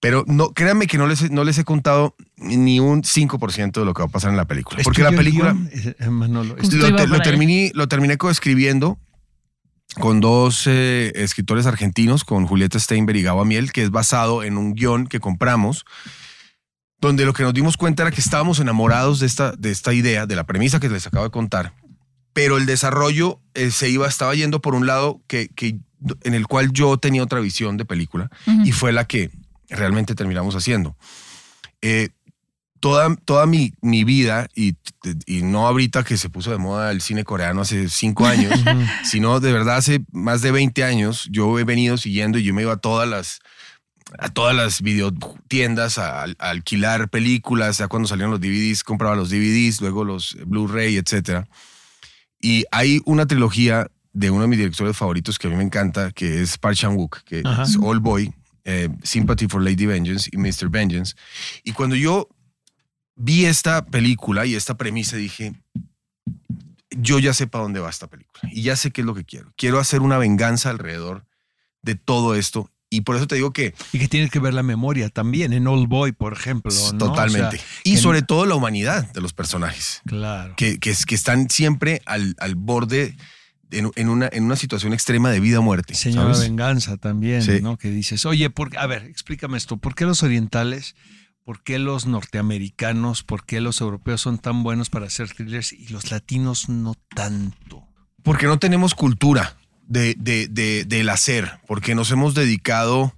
Pero 0.00 0.24
no, 0.28 0.50
créanme 0.52 0.86
que 0.86 0.96
no 0.98 1.06
les, 1.08 1.22
he- 1.22 1.28
no 1.30 1.42
les 1.44 1.58
he 1.58 1.64
contado 1.64 2.14
ni 2.36 2.78
un 2.78 3.02
5% 3.02 3.72
de 3.80 3.84
lo 3.84 3.94
que 3.94 4.02
va 4.02 4.06
a 4.06 4.12
pasar 4.12 4.30
en 4.30 4.36
la 4.36 4.44
película. 4.46 4.78
¿Es 4.78 4.84
Porque 4.84 5.02
la 5.02 5.10
película 5.10 5.56
lo, 7.08 7.16
te- 7.18 7.30
terminé, 7.30 7.72
lo 7.74 7.88
terminé 7.88 8.16
coescribiendo 8.16 8.98
con 9.98 10.20
dos 10.20 10.64
eh, 10.66 11.12
escritores 11.16 11.66
argentinos, 11.66 12.22
con 12.22 12.46
Julieta 12.46 12.78
Steinberg 12.78 13.18
y 13.18 13.22
Gabo 13.22 13.44
Miel, 13.44 13.72
que 13.72 13.82
es 13.82 13.90
basado 13.90 14.44
en 14.44 14.56
un 14.56 14.74
guion 14.74 15.06
que 15.08 15.18
compramos, 15.18 15.84
donde 17.00 17.24
lo 17.24 17.32
que 17.32 17.42
nos 17.42 17.54
dimos 17.54 17.76
cuenta 17.76 18.02
era 18.04 18.12
que 18.12 18.20
estábamos 18.20 18.60
enamorados 18.60 19.18
de 19.18 19.26
esta, 19.26 19.52
de 19.52 19.70
esta 19.70 19.92
idea, 19.94 20.26
de 20.26 20.36
la 20.36 20.44
premisa 20.44 20.78
que 20.78 20.88
les 20.88 21.06
acabo 21.06 21.24
de 21.24 21.30
contar, 21.30 21.72
pero 22.32 22.56
el 22.58 22.66
desarrollo 22.66 23.40
eh, 23.54 23.70
se 23.72 23.88
iba, 23.88 24.06
estaba 24.06 24.34
yendo 24.34 24.60
por 24.60 24.74
un 24.76 24.86
lado 24.86 25.20
que, 25.26 25.48
que- 25.48 25.78
en 26.22 26.34
el 26.34 26.46
cual 26.46 26.70
yo 26.72 26.96
tenía 26.98 27.24
otra 27.24 27.40
visión 27.40 27.76
de 27.76 27.84
película 27.84 28.30
Ujú. 28.46 28.62
y 28.64 28.70
fue 28.70 28.92
la 28.92 29.04
que 29.06 29.30
realmente 29.68 30.14
terminamos 30.14 30.54
haciendo. 30.54 30.96
Eh, 31.82 32.08
toda, 32.80 33.14
toda 33.16 33.46
mi, 33.46 33.72
mi 33.80 34.04
vida, 34.04 34.48
y, 34.54 34.76
y 35.26 35.42
no 35.42 35.66
ahorita 35.66 36.04
que 36.04 36.16
se 36.16 36.28
puso 36.28 36.50
de 36.50 36.58
moda 36.58 36.90
el 36.90 37.00
cine 37.00 37.24
coreano 37.24 37.62
hace 37.62 37.88
cinco 37.88 38.26
años, 38.26 38.52
sino 39.04 39.40
de 39.40 39.52
verdad 39.52 39.76
hace 39.76 40.00
más 40.12 40.42
de 40.42 40.52
20 40.52 40.84
años, 40.84 41.28
yo 41.30 41.58
he 41.58 41.64
venido 41.64 41.96
siguiendo 41.96 42.38
y 42.38 42.44
yo 42.44 42.54
me 42.54 42.62
iba 42.62 42.72
a 42.74 42.78
todas 42.78 43.08
las 43.08 43.40
a 44.18 44.30
todas 44.30 44.56
las 44.56 44.80
videotiendas 44.80 45.98
a, 45.98 46.22
a 46.22 46.24
alquilar 46.38 47.10
películas, 47.10 47.76
ya 47.76 47.88
cuando 47.88 48.08
salieron 48.08 48.30
los 48.30 48.40
DVDs, 48.40 48.82
compraba 48.82 49.14
los 49.14 49.28
DVDs, 49.28 49.82
luego 49.82 50.02
los 50.02 50.34
Blu-ray, 50.46 50.96
etcétera. 50.96 51.46
Y 52.40 52.64
hay 52.70 53.02
una 53.04 53.26
trilogía 53.26 53.86
de 54.14 54.30
uno 54.30 54.42
de 54.42 54.48
mis 54.48 54.58
directores 54.58 54.96
favoritos 54.96 55.38
que 55.38 55.48
a 55.48 55.50
mí 55.50 55.56
me 55.56 55.62
encanta, 55.62 56.10
que 56.12 56.40
es 56.40 56.56
Park 56.56 56.76
Chan-wook, 56.76 57.18
que 57.24 57.42
Ajá. 57.44 57.64
es 57.64 57.76
All 57.82 58.00
Boy, 58.00 58.32
eh, 58.70 58.90
Sympathy 59.02 59.46
for 59.48 59.62
Lady 59.62 59.86
Vengeance 59.86 60.28
y 60.30 60.36
Mr. 60.36 60.68
Vengeance. 60.68 61.14
Y 61.64 61.72
cuando 61.72 61.96
yo 61.96 62.28
vi 63.16 63.46
esta 63.46 63.86
película 63.86 64.44
y 64.44 64.54
esta 64.54 64.76
premisa, 64.76 65.16
dije, 65.16 65.54
yo 66.90 67.18
ya 67.18 67.32
sé 67.34 67.46
para 67.46 67.62
dónde 67.62 67.80
va 67.80 67.90
esta 67.90 68.06
película 68.08 68.40
y 68.52 68.62
ya 68.62 68.76
sé 68.76 68.90
qué 68.90 69.00
es 69.02 69.06
lo 69.06 69.14
que 69.14 69.24
quiero. 69.24 69.52
Quiero 69.56 69.78
hacer 69.78 70.00
una 70.02 70.18
venganza 70.18 70.70
alrededor 70.70 71.24
de 71.82 71.94
todo 71.94 72.34
esto. 72.34 72.70
Y 72.90 73.02
por 73.02 73.16
eso 73.16 73.26
te 73.26 73.34
digo 73.34 73.52
que 73.52 73.74
Y 73.92 73.98
que 73.98 74.08
tiene 74.08 74.30
que 74.30 74.38
ver 74.38 74.54
la 74.54 74.62
memoria 74.62 75.08
también, 75.10 75.52
en 75.52 75.66
Old 75.66 75.88
Boy, 75.88 76.12
por 76.12 76.32
ejemplo. 76.32 76.72
¿no? 76.92 76.98
totalmente. 76.98 77.56
O 77.56 77.58
sea, 77.58 77.68
y 77.84 77.92
que- 77.94 77.98
sobre 78.00 78.22
todo 78.22 78.46
la 78.46 78.54
humanidad 78.54 79.10
de 79.12 79.20
los 79.20 79.32
personajes. 79.32 80.00
Claro. 80.06 80.54
que, 80.56 80.78
que, 80.78 80.94
que 81.06 81.14
están 81.14 81.50
siempre 81.50 82.00
al, 82.06 82.34
al 82.38 82.54
borde 82.54 83.16
en, 83.70 83.90
en 83.96 84.08
una, 84.08 84.28
en 84.32 84.44
una 84.44 84.56
situación 84.56 84.92
extrema 84.92 85.30
de 85.30 85.40
vida 85.40 85.58
o 85.60 85.62
muerte. 85.62 85.94
Señora 85.94 86.34
¿sabes? 86.34 86.48
Venganza 86.48 86.96
también, 86.96 87.42
Sí. 87.42 87.60
¿no? 87.62 87.76
Que 87.76 87.90
dices, 87.90 88.24
oye, 88.26 88.50
por, 88.50 88.76
a 88.78 88.86
ver, 88.86 89.04
explícame 89.04 89.56
esto, 89.58 89.76
¿por 89.76 89.94
qué 89.94 90.04
los 90.04 90.22
orientales, 90.22 90.94
por 91.44 91.62
qué 91.62 91.78
los 91.78 92.06
norteamericanos, 92.06 93.22
por 93.22 93.44
qué 93.44 93.60
los 93.60 93.80
europeos 93.80 94.20
son 94.20 94.38
tan 94.38 94.62
buenos 94.62 94.90
para 94.90 95.06
hacer 95.06 95.28
thrillers 95.32 95.72
y 95.72 95.88
los 95.88 96.10
latinos 96.10 96.68
no 96.68 96.94
tanto? 97.14 97.86
Porque 98.22 98.46
no 98.46 98.58
tenemos 98.58 98.94
cultura 98.94 99.56
de, 99.86 100.14
de- 100.18 100.48
de- 100.48 100.84
del 100.84 101.08
hacer, 101.08 101.60
porque 101.66 101.94
nos 101.94 102.10
hemos 102.10 102.34
dedicado 102.34 103.14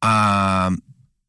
a, 0.00 0.70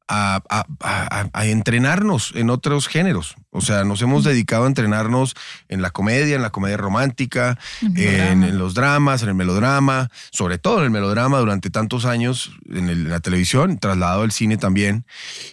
a- 0.08 0.42
a- 0.50 0.66
a- 0.82 1.30
a 1.34 1.46
entrenarnos 1.48 2.32
en 2.36 2.50
otros 2.50 2.88
géneros. 2.88 3.36
O 3.56 3.62
sea, 3.62 3.84
nos 3.86 4.02
hemos 4.02 4.24
dedicado 4.24 4.66
a 4.66 4.68
entrenarnos 4.68 5.34
en 5.70 5.82
la 5.82 5.90
comedia, 5.92 6.36
en 6.36 6.42
la 6.42 6.50
comedia 6.50 6.78
romántica, 6.78 7.58
en, 7.82 8.44
en 8.44 8.58
los 8.58 8.74
dramas, 8.74 9.24
en 9.24 9.30
el 9.30 9.36
melodrama, 9.36 10.10
sobre 10.32 10.58
todo 10.58 10.80
en 10.80 10.84
el 10.86 10.92
melodrama 10.92 11.40
durante 11.40 11.70
tantos 11.70 12.06
años 12.06 12.52
en, 12.70 12.90
el- 12.90 13.02
en 13.06 13.10
la 13.10 13.20
televisión, 13.22 13.78
trasladado 13.80 14.24
al 14.24 14.32
cine 14.32 14.58
también. 14.58 15.06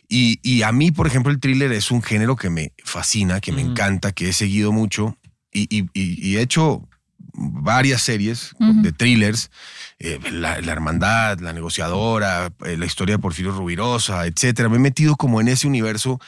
Y, 0.09 0.39
y 0.43 0.63
a 0.63 0.73
mí, 0.73 0.91
por 0.91 1.07
ejemplo, 1.07 1.31
el 1.33 1.39
thriller 1.41 1.73
es 1.73 1.91
un 1.91 2.03
género 2.03 2.37
que 2.37 2.51
me 2.51 2.73
fascina, 2.85 3.41
que 3.41 3.53
me 3.53 3.63
encanta, 3.63 4.13
que 4.13 4.31
he 4.31 4.33
seguido 4.33 4.73
mucho 4.73 5.17
y, 5.53 5.69
y- 5.75 5.89
y- 5.95 6.37
he 6.37 6.41
hecho 6.41 6.89
varias 7.35 8.03
series 8.03 8.53
Ujú. 8.61 8.83
de 8.83 8.93
thrillers, 8.93 9.51
eh, 9.99 10.19
la, 10.33 10.61
la 10.61 10.73
Hermandad, 10.73 11.39
La 11.41 11.53
Negociadora, 11.53 12.53
eh, 12.67 12.77
la 12.77 12.85
historia 12.85 13.15
de 13.17 13.23
Porfirio 13.23 13.53
Rubirosa, 13.53 14.27
etcétera. 14.27 14.69
Me 14.69 14.77
he 14.77 14.81
metido 14.81 15.17
como 15.17 15.41
en 15.41 15.49
ese 15.49 15.67
universo 15.67 16.21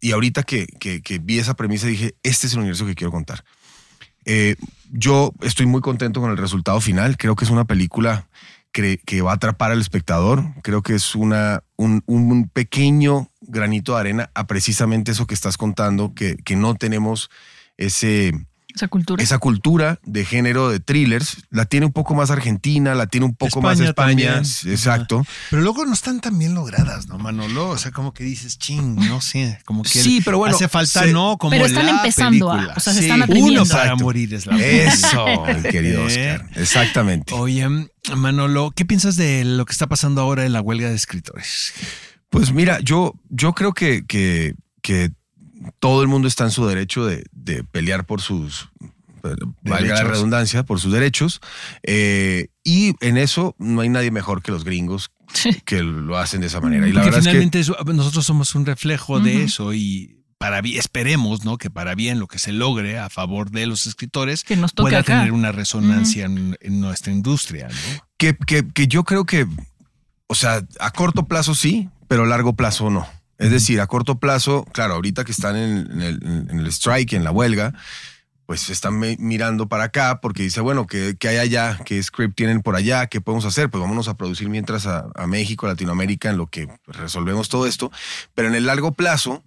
y 0.00 0.12
ahorita 0.12 0.42
que, 0.42 0.66
que- 0.66 1.18
vi 1.18 1.38
esa 1.38 1.54
premisa 1.54 1.86
dije, 1.86 2.14
este 2.22 2.46
es 2.46 2.52
el 2.52 2.60
universo 2.60 2.86
que 2.86 2.94
quiero 2.94 3.10
contar. 3.10 3.44
Eh, 4.24 4.56
yo 4.90 5.32
estoy 5.42 5.66
muy 5.66 5.80
contento 5.80 6.20
con 6.20 6.30
el 6.30 6.36
resultado 6.36 6.80
final. 6.80 7.16
Creo 7.16 7.34
que 7.36 7.44
es 7.44 7.50
una 7.50 7.64
película 7.64 8.26
que, 8.72 8.98
que 9.04 9.22
va 9.22 9.32
a 9.32 9.34
atrapar 9.34 9.70
al 9.70 9.80
espectador. 9.80 10.44
Creo 10.62 10.82
que 10.82 10.94
es 10.94 11.14
una, 11.14 11.62
un, 11.76 12.02
un 12.06 12.48
pequeño 12.48 13.30
granito 13.40 13.94
de 13.94 14.00
arena 14.00 14.30
a 14.34 14.46
precisamente 14.46 15.12
eso 15.12 15.26
que 15.26 15.34
estás 15.34 15.56
contando, 15.56 16.14
que, 16.14 16.36
que 16.36 16.56
no 16.56 16.74
tenemos 16.74 17.30
ese, 17.78 18.32
Esa 18.78 18.88
cultura. 18.88 19.22
esa 19.22 19.38
cultura 19.38 19.98
de 20.04 20.24
género 20.24 20.68
de 20.70 20.78
thrillers. 20.80 21.38
La 21.50 21.64
tiene 21.64 21.86
un 21.86 21.92
poco 21.92 22.14
más 22.14 22.30
Argentina, 22.30 22.94
la 22.94 23.06
tiene 23.08 23.26
un 23.26 23.34
poco 23.34 23.60
más 23.60 23.80
España 23.80 24.34
también. 24.34 24.72
Exacto. 24.72 25.26
Pero 25.50 25.62
luego 25.62 25.84
no 25.84 25.92
están 25.94 26.20
tan 26.20 26.38
bien 26.38 26.54
logradas, 26.54 27.08
¿no, 27.08 27.18
Manolo? 27.18 27.70
O 27.70 27.78
sea, 27.78 27.90
como 27.90 28.14
que 28.14 28.22
dices, 28.24 28.58
ching, 28.58 28.94
no 29.08 29.20
sé, 29.20 29.58
como 29.64 29.82
que 29.82 29.88
Sí, 29.88 30.20
pero 30.24 30.38
bueno, 30.38 30.54
hace 30.54 30.68
falta, 30.68 31.02
se- 31.02 31.12
¿no? 31.12 31.36
Como 31.38 31.50
Pero 31.50 31.66
están 31.66 31.86
la 31.86 31.92
empezando 31.92 32.50
a- 32.50 32.54
película. 32.54 32.74
o 32.76 32.80
sea, 32.80 32.92
se 32.92 33.00
están 33.00 33.22
aprendiendo. 33.22 33.62
Uno 33.62 33.70
para 33.70 33.96
morir 33.96 34.32
es 34.34 34.46
la 34.46 34.56
Eso, 34.58 35.24
mi 35.56 35.62
querido 35.70 36.02
Eh. 36.08 36.34
Oscar. 36.36 36.50
Exactamente. 36.54 37.34
Oye, 37.34 37.66
Manolo, 38.16 38.70
¿qué 38.70 38.84
piensas 38.84 39.16
de 39.16 39.44
lo 39.44 39.64
que 39.64 39.72
está 39.72 39.86
pasando 39.88 40.20
ahora 40.20 40.46
en 40.46 40.52
la 40.52 40.60
huelga 40.60 40.88
de 40.88 40.94
escritores? 40.94 41.72
Pues 42.30 42.52
mira, 42.52 42.78
yo, 42.80 43.14
yo 43.30 43.52
creo 43.54 43.72
que, 43.72 44.04
que, 44.06 44.54
que 44.82 45.10
todo 45.78 46.02
el 46.02 46.08
mundo 46.08 46.28
está 46.28 46.44
en 46.44 46.50
su 46.50 46.66
derecho 46.66 47.04
de, 47.06 47.24
de 47.32 47.64
pelear 47.64 48.04
por 48.06 48.20
sus, 48.20 48.68
valga 49.62 49.94
la 49.94 50.04
redundancia, 50.04 50.62
por 50.64 50.80
sus 50.80 50.92
derechos. 50.92 51.40
Eh, 51.82 52.48
y 52.64 52.94
en 53.00 53.16
eso 53.16 53.54
no 53.58 53.80
hay 53.80 53.88
nadie 53.88 54.10
mejor 54.10 54.42
que 54.42 54.52
los 54.52 54.64
gringos 54.64 55.10
que 55.64 55.82
lo 55.82 56.16
hacen 56.18 56.40
de 56.40 56.46
esa 56.46 56.60
manera. 56.60 56.86
Y 56.88 56.92
la 56.92 57.02
Porque 57.02 57.16
verdad 57.16 57.34
es 57.36 57.50
que 57.50 57.58
eso- 57.58 57.76
nosotros 57.86 58.24
somos 58.24 58.54
un 58.54 58.64
reflejo 58.66 59.20
de 59.20 59.44
eso 59.44 59.74
y 59.74 60.14
para 60.38 60.60
bien, 60.60 60.78
esperemos, 60.78 61.44
¿no? 61.44 61.58
Que 61.58 61.68
para 61.68 61.96
bien 61.96 62.20
lo 62.20 62.28
que 62.28 62.38
se 62.38 62.52
logre 62.52 62.98
a 62.98 63.10
favor 63.10 63.50
de 63.50 63.66
los 63.66 63.86
escritores 63.86 64.44
Que 64.44 64.56
nos 64.56 64.72
toque 64.72 64.90
pueda 64.90 65.00
acá. 65.00 65.18
tener 65.18 65.32
una 65.32 65.50
resonancia 65.50 66.26
en, 66.26 66.56
en 66.60 66.80
nuestra 66.80 67.12
industria, 67.12 67.66
¿no? 67.68 68.04
que, 68.16 68.36
que- 68.46 68.66
que 68.72 68.86
yo 68.86 69.02
creo 69.04 69.24
que, 69.24 69.46
o 70.28 70.34
sea, 70.36 70.64
a 70.78 70.90
corto 70.92 71.26
plazo 71.26 71.54
sí, 71.56 71.88
pero 72.06 72.22
a 72.22 72.26
largo 72.26 72.54
plazo 72.54 72.88
no. 72.88 73.06
Es 73.38 73.52
decir, 73.52 73.80
a 73.80 73.86
corto 73.86 74.18
plazo, 74.18 74.64
claro, 74.72 74.94
ahorita 74.94 75.24
que 75.24 75.30
están 75.30 75.56
en, 75.56 76.02
el, 76.02 76.66
strike, 76.66 77.12
en 77.12 77.22
la 77.22 77.30
huelga, 77.30 77.72
pues 78.46 78.68
están 78.68 78.98
mirando 78.98 79.68
para 79.68 79.84
acá 79.84 80.20
porque 80.20 80.42
dice, 80.42 80.60
bueno, 80.60 80.86
¿qué, 80.86 81.16
hay 81.22 81.36
allá? 81.36 81.78
¿Qué 81.84 82.02
script 82.02 82.36
tienen 82.36 82.62
por 82.62 82.74
allá? 82.74 83.06
¿Qué 83.06 83.20
podemos 83.20 83.44
hacer? 83.44 83.70
Pues 83.70 83.80
vámonos 83.80 84.08
a 84.08 84.16
producir 84.16 84.48
mientras 84.48 84.86
a, 84.86 85.12
México, 85.28 85.68
Latinoamérica, 85.68 86.30
en 86.30 86.36
lo 86.36 86.48
que 86.48 86.68
resolvemos 86.86 87.48
todo 87.48 87.66
esto. 87.66 87.92
Pero 88.34 88.48
en 88.48 88.56
el 88.56 88.66
largo 88.66 88.92
plazo, 88.92 89.44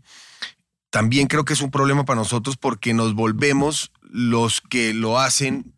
también 0.89 1.27
creo 1.27 1.43
que 1.43 1.53
es 1.53 1.61
un 1.61 1.71
problema 1.71 2.05
para 2.05 2.19
nosotros 2.19 2.55
porque 2.55 2.93
nos 2.93 3.13
volvemos 3.13 3.91
los 4.01 4.61
que 4.61 4.93
lo 4.93 5.19
hacen 5.19 5.73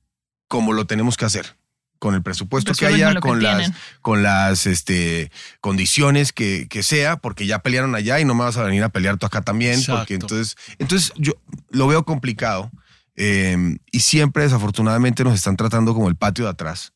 como 0.48 0.74
lo 0.74 0.86
tenemos 0.86 1.18
que 1.18 1.26
hacer. 1.26 1.56
Con 2.04 2.16
el 2.16 2.22
presupuesto 2.22 2.74
que 2.74 2.86
haya, 2.86 3.14
que 3.14 3.20
con 3.22 3.42
las, 3.42 3.58
tienen. 3.60 3.78
con 4.02 4.24
las 4.24 4.66
este, 4.68 5.32
condiciones 5.62 6.34
que, 6.34 6.68
que 6.70 6.84
sea, 6.84 7.16
porque 7.16 7.46
ya 7.46 7.60
pelearon 7.60 7.96
allá 7.96 8.20
y 8.20 8.26
no 8.26 8.36
me 8.36 8.44
vas 8.44 8.58
a 8.58 8.64
venir 8.64 8.84
a 8.84 8.90
pelear 8.90 9.18
tú 9.18 9.26
acá 9.26 9.42
también. 9.42 9.76
Exacto. 9.76 10.00
Porque 10.00 10.16
entonces, 10.16 10.58
entonces 10.80 11.14
yo 11.16 11.34
lo 11.70 11.88
veo 11.88 12.04
complicado 12.04 12.70
eh, 13.16 13.78
y 13.92 14.00
siempre 14.02 14.44
desafortunadamente 14.44 15.24
nos 15.24 15.34
están 15.36 15.56
tratando 15.56 15.94
como 15.94 16.10
el 16.10 16.16
patio 16.18 16.44
de 16.44 16.52
atrás. 16.52 16.92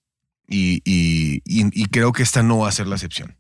Y, 0.46 0.82
y- 0.84 1.42
y- 1.46 1.72
y 1.84 1.86
creo 1.86 2.12
que 2.12 2.24
esta 2.24 2.44
no 2.44 2.58
va 2.60 2.68
a 2.70 2.72
ser 2.74 2.88
la 2.88 2.96
excepción. 2.96 3.38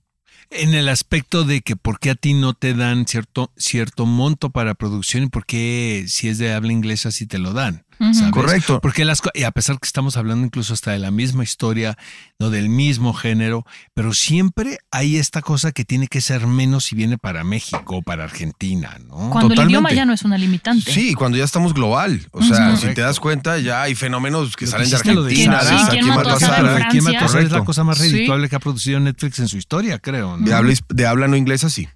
En 0.49 0.73
el 0.73 0.87
aspecto 0.87 1.43
de 1.43 1.59
que 1.61 1.75
por 1.75 1.99
qué 1.99 2.11
a 2.11 2.15
ti 2.15 2.33
no 2.33 2.53
te 2.53 2.73
dan 2.73 3.05
cierto, 3.07 3.51
cierto 3.57 4.05
monto 4.05 4.49
para 4.51 4.73
producción 4.75 5.23
y 5.23 5.27
por 5.27 5.45
qué 5.45 6.05
si 6.07 6.29
es 6.29 6.37
de 6.37 6.53
habla 6.53 6.71
inglesa 6.71 7.11
sí 7.11 7.25
te 7.27 7.37
lo 7.39 7.51
dan. 7.51 7.83
Correcto. 8.31 8.79
Porque 8.81 9.05
las 9.05 9.21
y 9.33 9.43
a 9.43 9.51
pesar 9.51 9.79
que 9.79 9.87
estamos 9.87 10.17
hablando 10.17 10.45
incluso 10.45 10.73
hasta 10.73 10.91
de 10.91 10.99
la 10.99 11.11
misma 11.11 11.43
historia, 11.43 11.97
no 12.39 12.49
del 12.49 12.69
mismo 12.69 13.13
género, 13.13 13.65
pero 13.93 14.13
siempre 14.13 14.79
hay 14.91 15.17
esta 15.17 15.41
cosa 15.41 15.71
que 15.71 15.85
tiene 15.85 16.07
que 16.07 16.21
ser 16.21 16.45
menos 16.47 16.85
si 16.85 16.95
viene 16.95 17.17
para 17.17 17.43
México 17.43 17.97
o 17.97 18.01
para 18.01 18.23
Argentina, 18.23 18.97
¿no? 19.07 19.29
Cuando 19.31 19.53
el 19.53 19.69
idioma 19.69 19.91
ya 19.91 20.05
no 20.05 20.13
es 20.13 20.23
una 20.23 20.37
limitante. 20.37 20.91
Sí, 20.91 21.13
cuando 21.13 21.37
ya 21.37 21.43
estamos 21.43 21.73
global. 21.73 22.27
O 22.31 22.43
sea, 22.43 22.75
si 22.77 22.93
te 22.93 23.01
das 23.01 23.19
cuenta, 23.19 23.57
ya 23.59 23.81
hay 23.81 23.95
fenómenos 23.95 24.55
que 24.55 24.65
Lo 24.65 24.71
salen 24.71 24.89
de 24.89 24.95
Argentina. 24.95 25.59
Sara. 25.61 25.71
de 25.71 25.77
Sí, 25.77 25.85
Sara, 25.85 25.89
¿quién 25.89 26.03
¿quién 26.03 26.15
mató 26.15 26.17
mató 26.17 26.29
a 26.29 26.33
a 26.35 26.39
Sara 26.39 26.55
Sara? 26.57 26.77
en 26.83 26.89
¿Quién 26.89 27.03
mató 27.03 27.25
a 27.25 27.27
Sara? 27.27 27.43
Es 27.43 27.51
la 27.51 27.63
cosa 27.65 27.83
más 27.83 27.97
Sí. 27.97 28.11
redituable 28.11 28.49
que 28.49 28.55
ha 28.55 28.59
producido 28.59 28.99
Netflix 28.99 29.39
en 29.39 29.47
su 29.47 29.57
historia, 29.57 29.99
creo. 29.99 30.37
¿no? 30.37 30.45
De 30.45 30.53
habla, 30.53 30.73
de 30.89 31.07
habla 31.07 31.27
no 31.27 31.35
inglesa, 31.35 31.69
sí. 31.69 31.87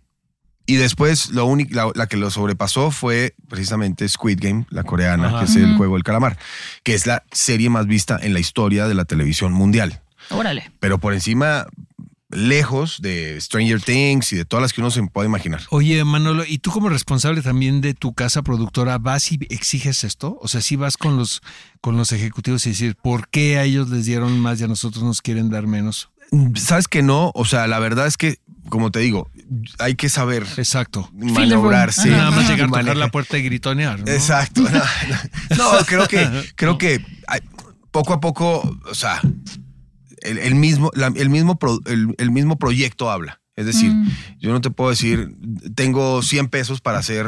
Y 0.66 0.76
después, 0.76 1.32
lo 1.32 1.46
único, 1.46 1.74
la, 1.76 1.92
la 1.96 2.08
que 2.08 2.18
lo 2.18 2.30
sobrepasó 2.30 2.92
fue 2.92 3.36
precisamente 3.50 4.08
Squid 4.08 4.40
Game, 4.40 4.66
la 4.70 4.84
coreana, 4.84 5.28
Ajá. 5.28 5.40
que 5.40 5.46
es 5.46 5.56
el 5.56 5.76
juego 5.76 5.96
del 5.96 6.04
calamar, 6.04 6.38
que 6.84 6.94
es 6.94 7.08
la 7.08 7.24
serie 7.32 7.70
más 7.70 7.88
vista 7.88 8.18
en 8.22 8.34
la 8.34 8.40
historia 8.40 8.88
de 8.88 8.94
la 8.96 9.06
televisión 9.06 9.54
mundial. 9.54 10.02
Órale. 10.30 10.72
Pero 10.80 11.00
por 11.00 11.14
encima, 11.14 11.66
lejos 12.30 13.02
de 13.02 13.40
Stranger 13.40 13.82
Things 13.82 14.32
y 14.34 14.38
de 14.38 14.46
todas 14.46 14.62
las 14.62 14.74
que 14.74 14.82
uno 14.82 14.92
se 14.92 15.04
puede 15.04 15.28
imaginar. 15.28 15.62
Oye, 15.70 16.04
Manolo, 16.04 16.44
¿y 16.46 16.60
tú 16.60 16.72
como 16.72 16.90
responsable 16.90 17.42
también 17.42 17.82
de 17.82 17.94
tu 17.94 18.14
casa 18.14 18.42
productora 18.42 18.98
vas 18.98 19.32
y 19.32 19.40
exiges 19.50 20.04
esto? 20.04 20.38
O 20.42 20.48
sea, 20.48 20.62
si 20.62 20.76
vas 20.76 20.98
con 20.98 21.18
los, 21.18 21.42
con 21.82 21.98
los 21.98 22.12
ejecutivos 22.12 22.66
y 22.66 22.70
decir, 22.70 22.96
¿por 22.96 23.28
qué 23.28 23.58
a 23.58 23.64
ellos 23.64 23.90
les 23.90 24.06
dieron 24.06 24.40
más 24.40 24.62
y 24.62 24.64
a 24.64 24.68
nosotros 24.68 25.04
nos 25.04 25.22
quieren 25.22 25.50
dar 25.50 25.68
menos? 25.68 26.10
¿Sabes 26.56 26.88
que 26.88 27.02
no? 27.04 27.32
O 27.36 27.44
sea, 27.44 27.68
la 27.68 27.80
verdad 27.80 28.08
es 28.08 28.16
que, 28.16 28.38
como 28.70 28.92
te 28.92 29.00
digo, 29.00 29.30
hay 29.80 29.96
que 29.96 30.10
saber 30.10 30.46
Exacto. 30.58 31.10
manobrarse. 31.14 32.08
room. 32.08 32.18
Nada 32.18 32.32
más 32.32 32.50
llegar 32.50 32.68
a 32.70 32.80
tocar 32.80 32.98
la 32.98 33.10
puerta 33.12 33.38
y 33.38 33.44
gritonear. 33.44 34.00
¿no? 34.00 34.12
Exacto. 34.12 34.62
No, 34.70 34.70
no. 35.58 35.80
No, 35.80 35.86
creo 35.86 36.08
que, 36.08 36.28
creo 36.56 36.78
que 36.78 37.06
hay- 37.28 37.42
poco 37.92 38.14
a 38.14 38.20
poco, 38.22 38.78
o 38.90 38.96
sea, 38.96 39.20
el, 40.22 40.38
el 40.38 40.56
mismo, 40.56 40.92
la- 40.94 41.12
el, 41.16 41.30
mismo 41.30 41.58
pro- 41.60 41.82
el, 41.86 42.16
el 42.18 42.32
mismo 42.32 42.58
proyecto 42.58 43.10
habla. 43.12 43.42
Es 43.56 43.66
decir, 43.66 43.92
Mm. 43.92 44.10
yo 44.40 44.52
no 44.54 44.62
te 44.62 44.70
puedo 44.72 44.90
decir, 44.92 45.36
tengo 45.76 46.22
100 46.24 46.48
pesos 46.48 46.80
para 46.80 47.00
hacer 47.00 47.28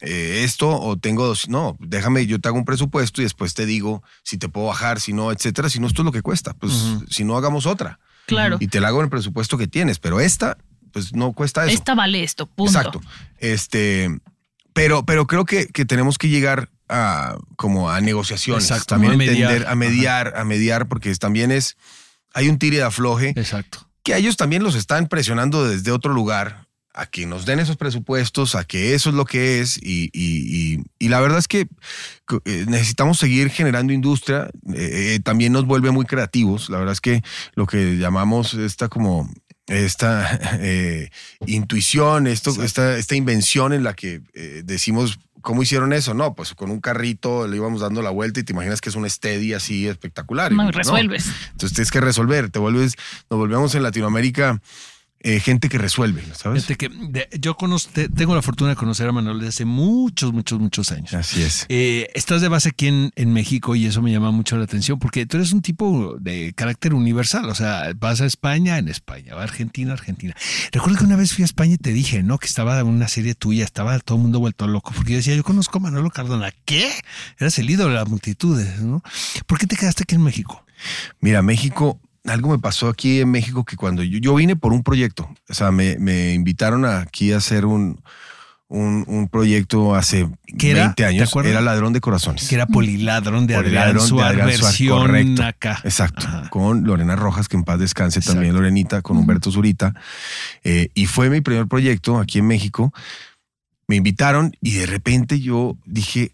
eh, 0.00 0.42
esto 0.44 0.68
o 0.68 0.98
tengo 0.98 1.26
dos. 1.26 1.48
No, 1.48 1.76
déjame, 1.80 2.26
yo 2.26 2.38
te 2.40 2.48
hago 2.48 2.58
un 2.58 2.64
presupuesto 2.66 3.20
y 3.22 3.24
después 3.24 3.54
te 3.54 3.64
digo 3.66 4.02
si 4.22 4.36
te 4.36 4.48
puedo 4.48 4.66
bajar, 4.66 5.00
si 5.00 5.12
no, 5.14 5.32
etcétera. 5.32 5.70
Si 5.70 5.80
no, 5.80 5.86
esto 5.86 6.02
es 6.02 6.06
lo 6.06 6.12
que 6.12 6.22
cuesta. 6.22 6.52
Pues 6.54 6.72
si 7.08 7.24
no, 7.24 7.36
hagamos 7.38 7.64
otra. 7.66 7.98
Claro. 8.34 8.56
Y 8.60 8.68
te 8.68 8.80
la 8.80 8.88
hago 8.88 8.98
en 9.00 9.04
el 9.04 9.10
presupuesto 9.10 9.58
que 9.58 9.66
tienes. 9.66 9.98
Pero 9.98 10.20
esta, 10.20 10.56
pues 10.92 11.14
no 11.14 11.32
cuesta 11.32 11.64
eso. 11.64 11.74
Esta 11.74 11.94
vale 11.94 12.22
esto, 12.22 12.46
punto. 12.46 12.78
Exacto. 12.78 13.00
Este, 13.38 14.20
pero, 14.72 15.04
pero 15.04 15.26
creo 15.26 15.44
que, 15.44 15.66
que 15.66 15.84
tenemos 15.84 16.18
que 16.18 16.28
llegar 16.28 16.70
a 16.88 17.36
como 17.56 17.90
a 17.90 18.00
negociaciones. 18.00 18.64
Exacto, 18.64 18.94
también 18.94 19.14
a 19.14 19.16
mediar. 19.16 19.36
entender, 19.36 19.68
a 19.68 19.74
mediar, 19.74 20.32
a 20.36 20.44
mediar, 20.44 20.88
porque 20.88 21.14
también 21.14 21.50
es, 21.50 21.76
hay 22.34 22.48
un 22.48 22.58
tire 22.58 22.78
de 22.78 22.82
afloje 22.82 23.32
Exacto. 23.36 23.88
que 24.02 24.14
a 24.14 24.18
ellos 24.18 24.36
también 24.36 24.62
los 24.62 24.74
están 24.74 25.06
presionando 25.08 25.68
desde 25.68 25.92
otro 25.92 26.12
lugar 26.12 26.66
a 26.92 27.06
que 27.06 27.24
nos 27.26 27.46
den 27.46 27.60
esos 27.60 27.76
presupuestos, 27.76 28.54
a 28.54 28.64
que 28.64 28.94
eso 28.94 29.10
es 29.10 29.14
lo 29.14 29.24
que 29.24 29.60
es. 29.60 29.76
Y, 29.78 30.10
y- 30.12 30.74
y- 30.76 30.82
y 30.98 31.08
la 31.08 31.20
verdad 31.20 31.38
es 31.38 31.48
que 31.48 31.68
eh, 32.44 32.64
necesitamos 32.68 33.18
seguir 33.18 33.50
generando 33.50 33.92
industria. 33.92 34.48
eh, 34.74 35.14
eh, 35.16 35.20
también 35.22 35.52
nos 35.52 35.66
vuelve 35.66 35.90
muy 35.90 36.04
creativos. 36.06 36.68
La 36.68 36.78
verdad 36.78 36.92
es 36.92 37.00
que 37.00 37.22
lo 37.54 37.66
que 37.66 37.96
llamamos 37.98 38.54
esta 38.54 38.88
como 38.88 39.30
esta 39.66 40.38
eh, 40.60 41.10
intuición, 41.46 42.26
esto, 42.26 42.50
esta, 42.62 42.96
esta 42.96 43.14
invención 43.14 43.72
en 43.72 43.84
la 43.84 43.94
que 43.94 44.22
eh, 44.34 44.62
decimos 44.64 45.18
¿cómo 45.42 45.62
hicieron 45.62 45.94
eso? 45.94 46.12
No, 46.12 46.34
pues 46.34 46.52
con 46.54 46.70
un 46.70 46.80
carrito 46.80 47.48
le 47.48 47.56
íbamos 47.56 47.80
dando 47.80 48.02
la 48.02 48.10
vuelta 48.10 48.40
y 48.40 48.42
te 48.42 48.52
imaginas 48.52 48.82
que 48.82 48.90
es 48.90 48.94
un 48.94 49.08
steady 49.08 49.54
así 49.54 49.86
espectacular. 49.88 50.52
No, 50.52 50.64
y 50.64 50.66
no. 50.66 50.72
resuelves. 50.72 51.24
Entonces 51.52 51.72
tienes 51.72 51.90
que 51.90 52.00
resolver, 52.02 52.50
te 52.50 52.58
vuelves, 52.58 52.96
nos 53.30 53.38
volvemos 53.38 53.74
en 53.74 53.82
Latinoamérica 53.82 54.60
eh, 55.22 55.38
gente 55.40 55.68
que 55.68 55.76
resuelve, 55.78 56.22
¿sabes? 56.34 56.64
Fíjate 56.66 56.76
que 56.88 56.88
de- 57.10 57.28
yo 57.38 57.54
conozco, 57.56 57.92
te- 57.92 58.08
tengo 58.08 58.34
la 58.34 58.42
fortuna 58.42 58.70
de 58.70 58.76
conocer 58.76 59.06
a 59.08 59.12
Manuel 59.12 59.38
desde 59.38 59.48
hace 59.48 59.64
muchos, 59.66 60.32
muchos, 60.32 60.58
muchos 60.58 60.90
años. 60.92 61.12
Así 61.14 61.42
es. 61.42 61.66
Eh, 61.68 62.08
estás 62.14 62.40
de 62.40 62.48
base 62.48 62.70
aquí 62.70 62.86
en, 62.86 63.10
en 63.16 63.32
México 63.32 63.74
y 63.76 63.86
eso 63.86 64.00
me 64.02 64.10
llama 64.10 64.30
mucho 64.30 64.56
la 64.56 64.64
atención 64.64 64.98
porque 64.98 65.26
tú 65.26 65.36
eres 65.36 65.52
un 65.52 65.60
tipo 65.62 66.16
de 66.18 66.52
carácter 66.54 66.94
universal. 66.94 67.48
O 67.50 67.54
sea, 67.54 67.92
vas 67.98 68.20
a 68.20 68.26
España, 68.26 68.78
en 68.78 68.88
España, 68.88 69.34
va 69.34 69.42
a 69.42 69.44
Argentina, 69.44 69.92
Argentina. 69.92 70.34
Recuerdo 70.72 70.98
que 70.98 71.04
una 71.04 71.16
vez 71.16 71.34
fui 71.34 71.42
a 71.42 71.44
España 71.44 71.74
y 71.74 71.78
te 71.78 71.92
dije, 71.92 72.22
¿no? 72.22 72.38
Que 72.38 72.46
estaba 72.46 72.82
una 72.84 73.08
serie 73.08 73.34
tuya, 73.34 73.64
estaba 73.64 73.98
todo 73.98 74.16
el 74.16 74.22
mundo 74.22 74.40
vuelto 74.40 74.66
loco 74.66 74.92
porque 74.96 75.12
yo 75.12 75.16
decía, 75.18 75.36
yo 75.36 75.44
conozco 75.44 75.78
a 75.78 75.80
Manolo 75.82 76.10
Cardona. 76.10 76.50
¿Qué? 76.64 76.90
Eras 77.38 77.58
el 77.58 77.68
ídolo 77.68 77.90
de 77.90 77.96
las 77.96 78.08
multitudes, 78.08 78.80
¿no? 78.80 79.02
¿Por 79.46 79.58
qué 79.58 79.66
te 79.66 79.76
quedaste 79.76 80.04
aquí 80.04 80.14
en 80.14 80.22
México? 80.22 80.64
Mira, 81.20 81.42
México, 81.42 82.00
algo 82.24 82.50
me 82.50 82.58
pasó 82.58 82.88
aquí 82.88 83.20
en 83.20 83.30
México 83.30 83.64
que 83.64 83.76
cuando 83.76 84.02
yo, 84.02 84.18
yo 84.18 84.34
vine 84.34 84.56
por 84.56 84.72
un 84.72 84.82
proyecto, 84.82 85.28
o 85.48 85.54
sea, 85.54 85.70
me, 85.70 85.96
me 85.98 86.34
invitaron 86.34 86.84
aquí 86.84 87.32
a 87.32 87.38
hacer 87.38 87.64
un, 87.64 88.00
un, 88.68 89.04
un 89.08 89.28
proyecto 89.28 89.94
hace 89.96 90.28
¿Qué 90.58 90.70
era? 90.70 90.80
20 90.84 90.94
¿Te 90.94 91.04
años. 91.04 91.34
Era 91.44 91.60
Ladrón 91.60 91.92
de 91.92 92.00
Corazones. 92.00 92.48
Que 92.48 92.54
era 92.54 92.66
Poliladrón 92.66 93.46
de 93.48 93.56
Adrián 93.56 93.98
Suárez, 93.98 94.42
Adrián 94.42 94.58
Suárez, 94.58 94.60
versión 94.60 94.98
correcto. 94.98 95.42
acá. 95.42 95.80
Exacto. 95.82 96.26
Ajá. 96.26 96.48
Con 96.50 96.84
Lorena 96.84 97.16
Rojas, 97.16 97.48
que 97.48 97.56
en 97.56 97.64
paz 97.64 97.80
descanse 97.80 98.20
Exacto. 98.20 98.36
también, 98.36 98.54
Lorenita, 98.54 99.02
con 99.02 99.16
Humberto 99.16 99.50
Zurita. 99.50 99.94
Eh, 100.62 100.90
y 100.94 101.06
fue 101.06 101.30
mi 101.30 101.40
primer 101.40 101.66
proyecto 101.66 102.18
aquí 102.18 102.38
en 102.38 102.46
México. 102.46 102.94
Me 103.88 103.96
invitaron 103.96 104.52
y 104.60 104.72
de 104.74 104.86
repente 104.86 105.40
yo 105.40 105.76
dije, 105.84 106.30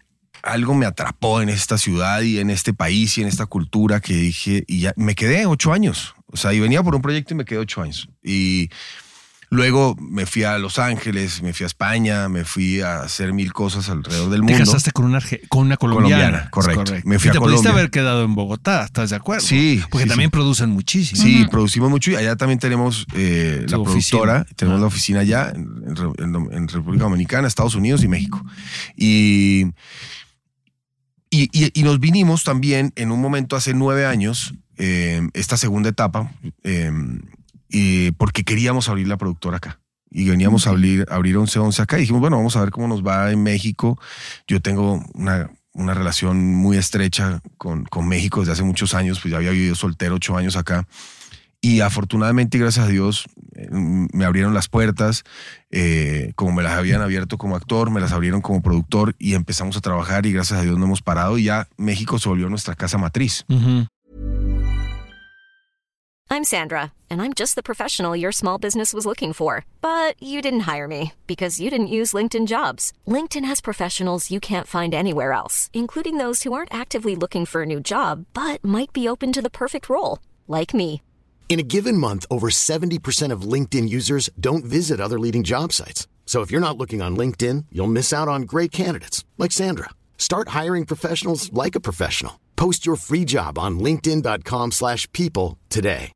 algo 0.47 0.73
me 0.73 0.85
atrapó 0.85 1.41
en 1.41 1.49
esta 1.49 1.77
ciudad 1.77 2.21
y 2.21 2.39
en 2.39 2.49
este 2.49 2.73
país 2.73 3.17
y 3.17 3.21
en 3.21 3.27
esta 3.27 3.45
cultura 3.45 3.99
que 3.99 4.13
dije, 4.15 4.63
y 4.67 4.79
ya 4.81 4.93
me 4.95 5.15
quedé 5.15 5.45
ocho 5.45 5.73
años. 5.73 6.15
O 6.27 6.37
sea, 6.37 6.53
y 6.53 6.59
venía 6.59 6.81
por 6.83 6.95
un 6.95 7.01
proyecto 7.01 7.33
y 7.33 7.37
me 7.37 7.45
quedé 7.45 7.59
ocho 7.59 7.81
años. 7.81 8.09
Y 8.23 8.69
luego 9.49 9.95
me 9.97 10.25
fui 10.25 10.43
a 10.43 10.57
Los 10.57 10.77
Ángeles, 10.77 11.41
me 11.41 11.53
fui 11.53 11.63
a 11.63 11.67
España, 11.67 12.27
me 12.27 12.43
fui 12.43 12.81
a 12.81 12.99
hacer 12.99 13.31
mil 13.31 13.53
cosas 13.53 13.87
alrededor 13.89 14.29
del 14.29 14.41
Te 14.41 14.51
mundo. 14.51 14.65
casaste 14.65 14.91
con 14.91 15.05
una, 15.05 15.21
con 15.47 15.61
una 15.67 15.77
colombiana. 15.77 16.49
Colombiana, 16.49 16.49
correcto. 16.51 16.95
Es 16.95 17.05
Me 17.05 17.17
fui 17.17 17.27
y 17.27 17.29
a 17.29 17.33
te 17.33 17.39
pudiste 17.39 17.55
Colombia. 17.61 17.71
haber 17.71 17.89
quedado 17.91 18.25
en 18.25 18.35
Bogotá, 18.35 18.83
¿estás 18.83 19.11
de 19.11 19.15
acuerdo? 19.15 19.45
Sí, 19.45 19.81
Porque 19.89 20.03
sí, 20.03 20.09
también 20.09 20.27
sí. 20.27 20.31
producen 20.31 20.69
muchísimo. 20.71 21.21
Sí, 21.23 21.45
producimos 21.49 21.89
mucho 21.89 22.11
y 22.11 22.15
allá 22.17 22.35
también 22.35 22.59
tenemos 22.59 23.05
eh, 23.15 23.65
la 23.69 23.77
oficina. 23.77 24.19
productora, 24.21 24.45
tenemos 24.57 24.79
Ah. 24.79 24.81
la 24.81 24.87
oficina 24.87 25.19
allá 25.21 25.53
en, 25.55 25.95
en- 26.17 26.53
en 26.53 26.67
República 26.67 27.05
Dominicana, 27.05 27.47
Estados 27.47 27.75
Unidos 27.75 28.03
y 28.03 28.09
México. 28.09 28.45
Y, 28.97 29.67
y, 31.29 31.49
y- 31.51 31.71
y 31.79 31.83
nos 31.83 31.99
vinimos 31.99 32.43
también 32.43 32.91
en 32.95 33.11
un 33.11 33.21
momento 33.21 33.55
hace 33.55 33.73
nueve 33.73 34.05
años, 34.05 34.53
eh, 34.77 35.21
esta 35.33 35.57
segunda 35.57 35.89
etapa, 35.89 36.31
eh, 36.63 36.91
y 37.69 38.11
porque 38.11 38.43
queríamos 38.43 38.89
abrir 38.89 39.07
la 39.07 39.17
productora 39.17 39.57
acá. 39.57 39.79
Y 40.09 40.29
veníamos 40.29 40.67
a 40.67 40.69
abrir, 40.69 41.05
a 41.09 41.15
abrir 41.15 41.35
11-11 41.35 41.81
acá 41.81 41.97
y 41.97 42.01
dijimos, 42.01 42.21
bueno, 42.21 42.37
vamos 42.37 42.55
a 42.55 42.61
ver 42.61 42.69
cómo 42.71 42.87
nos 42.87 43.05
va 43.05 43.29
en 43.31 43.43
México. 43.43 43.99
Yo 44.47 44.61
tengo 44.61 45.03
una, 45.13 45.51
una 45.73 45.93
relación 45.93 46.55
muy 46.55 46.77
estrecha 46.77 47.41
con, 47.57 47.83
con 47.83 48.07
México 48.07 48.39
desde 48.39 48.53
hace 48.53 48.63
muchos 48.63 48.93
años, 48.93 49.19
pues 49.19 49.31
ya 49.33 49.37
había 49.37 49.51
vivido 49.51 49.75
soltero 49.75 50.15
ocho 50.15 50.37
años 50.37 50.55
acá. 50.55 50.87
Y 51.61 51.81
afortunadamente, 51.81 52.57
y 52.57 52.61
gracias 52.61 52.85
a 52.85 52.89
Dios, 52.89 53.25
eh, 53.55 53.67
me 53.71 54.25
abrieron 54.25 54.53
las 54.53 54.67
puertas, 54.67 55.23
eh, 55.71 56.31
como 56.35 56.51
me 56.51 56.63
las 56.63 56.73
habían 56.73 57.01
abierto 57.01 57.37
como 57.37 57.55
actor, 57.55 57.89
me 57.89 57.99
las 57.99 58.11
abrieron 58.11 58.41
como 58.41 58.61
productor 58.61 59.15
y 59.17 59.33
empezamos 59.33 59.75
a 59.75 59.81
trabajar 59.81 60.25
y 60.25 60.33
gracias 60.33 60.59
a 60.59 60.63
Dios 60.63 60.77
no 60.77 60.85
hemos 60.85 61.01
parado 61.01 61.37
y 61.37 61.45
ya 61.45 61.67
México 61.77 62.19
se 62.19 62.29
volvió 62.29 62.47
nuestra 62.49 62.75
casa 62.75 62.97
matriz. 62.97 63.43
I'm 66.29 66.43
Sandra, 66.43 66.91
and 67.09 67.21
I'm 67.21 67.33
just 67.33 67.55
the 67.55 67.63
professional 67.63 68.15
your 68.15 68.33
small 68.33 68.57
business 68.57 68.93
was 68.93 69.05
looking 69.05 69.31
for. 69.33 69.65
But 69.81 70.21
you 70.21 70.41
didn't 70.41 70.67
hire 70.71 70.87
me 70.87 71.13
because 71.25 71.59
you 71.59 71.69
didn't 71.69 71.87
use 71.87 72.13
LinkedIn 72.13 72.47
jobs. 72.47 72.91
LinkedIn 73.07 73.45
has 73.45 73.61
professionals 73.61 74.29
you 74.29 74.39
can't 74.39 74.67
find 74.67 74.93
anywhere 74.93 75.31
else, 75.31 75.69
including 75.73 76.17
those 76.17 76.43
who 76.43 76.53
aren't 76.53 76.73
actively 76.73 77.15
looking 77.15 77.45
for 77.45 77.63
a 77.63 77.65
new 77.65 77.79
job 77.79 78.25
but 78.33 78.63
might 78.63 78.93
be 78.93 79.07
open 79.07 79.31
to 79.33 79.41
the 79.41 79.49
perfect 79.49 79.89
role, 79.89 80.19
like 80.47 80.73
me. 80.73 81.01
In 81.49 81.59
a 81.61 81.63
given 81.63 81.97
month, 81.97 82.25
over 82.29 82.49
70% 82.49 83.31
of 83.31 83.41
LinkedIn 83.53 83.87
users 83.89 84.29
don't 84.39 84.65
visit 84.65 84.99
other 84.99 85.17
leading 85.17 85.43
job 85.43 85.71
sites. 85.71 86.07
So 86.25 86.41
if 86.41 86.51
you're 86.51 86.61
not 86.67 86.77
looking 86.77 87.01
on 87.01 87.15
LinkedIn, 87.17 87.65
you'll 87.71 87.87
miss 87.87 88.11
out 88.13 88.27
on 88.27 88.41
great 88.41 88.71
candidates 88.71 89.23
like 89.37 89.53
Sandra. 89.53 89.89
Start 90.17 90.49
hiring 90.49 90.85
professionals 90.85 91.51
like 91.53 91.75
a 91.75 91.79
professional. 91.79 92.37
Post 92.57 92.85
your 92.85 92.97
free 92.97 93.23
job 93.23 93.57
on 93.57 93.79
linkedin.com/people 93.79 94.71
slash 94.71 95.09
people 95.13 95.57
today. 95.69 96.11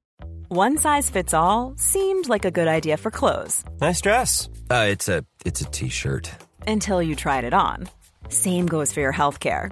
One 0.49 0.77
size 0.77 1.09
fits 1.09 1.33
all 1.33 1.75
seemed 1.77 2.27
like 2.27 2.43
a 2.43 2.51
good 2.51 2.67
idea 2.67 2.97
for 2.97 3.09
clothes 3.09 3.63
Nice 3.79 4.01
dress. 4.01 4.49
Uh, 4.69 4.87
it's 4.89 5.07
a 5.07 5.23
it's 5.45 5.61
a 5.61 5.65
t-shirt. 5.65 6.29
until 6.67 7.01
you 7.01 7.15
tried 7.15 7.45
it 7.45 7.53
on. 7.53 7.87
Same 8.29 8.65
goes 8.67 8.91
for 8.93 8.99
your 9.01 9.13
healthcare. 9.13 9.71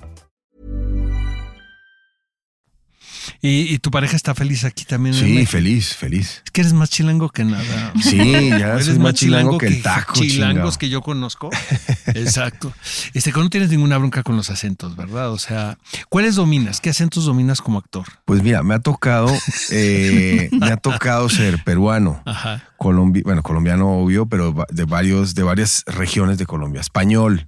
¿Y, 3.43 3.73
y 3.73 3.79
tu 3.79 3.89
pareja 3.89 4.15
está 4.15 4.35
feliz 4.35 4.63
aquí 4.65 4.85
también. 4.85 5.15
Sí, 5.15 5.45
feliz, 5.47 5.95
feliz. 5.95 6.41
Es 6.45 6.51
que 6.51 6.61
eres 6.61 6.73
más 6.73 6.91
chilango 6.91 7.29
que 7.29 7.43
nada. 7.43 7.91
Sí, 8.01 8.49
ya 8.49 8.73
Eres 8.73 8.85
soy 8.85 8.99
más 8.99 9.15
chilango 9.15 9.57
que 9.57 9.65
el 9.67 9.81
taco. 9.81 10.13
chilangos 10.13 10.53
chingado. 10.53 10.77
que 10.77 10.89
yo 10.89 11.01
conozco. 11.01 11.49
Exacto. 12.13 12.71
Este, 13.13 13.31
que 13.31 13.39
no 13.39 13.49
tienes 13.49 13.69
ninguna 13.71 13.97
bronca 13.97 14.21
con 14.21 14.35
los 14.37 14.51
acentos, 14.51 14.95
¿verdad? 14.95 15.31
O 15.31 15.39
sea, 15.39 15.77
¿cuáles 16.09 16.35
dominas? 16.35 16.81
¿Qué 16.81 16.91
acentos 16.91 17.25
dominas 17.25 17.61
como 17.61 17.79
actor? 17.79 18.05
Pues 18.25 18.43
mira, 18.43 18.61
me 18.61 18.75
ha 18.75 18.79
tocado, 18.79 19.27
eh, 19.71 20.49
me 20.51 20.67
ha 20.67 20.77
tocado 20.77 21.27
ser 21.27 21.63
peruano, 21.63 22.21
Ajá. 22.25 22.63
colombi 22.77 23.21
bueno, 23.23 23.41
colombiano 23.41 23.89
obvio, 23.91 24.27
pero 24.27 24.53
de 24.69 24.85
varios, 24.85 25.33
de 25.33 25.43
varias 25.43 25.83
regiones 25.87 26.37
de 26.37 26.45
Colombia. 26.45 26.81
Español, 26.81 27.47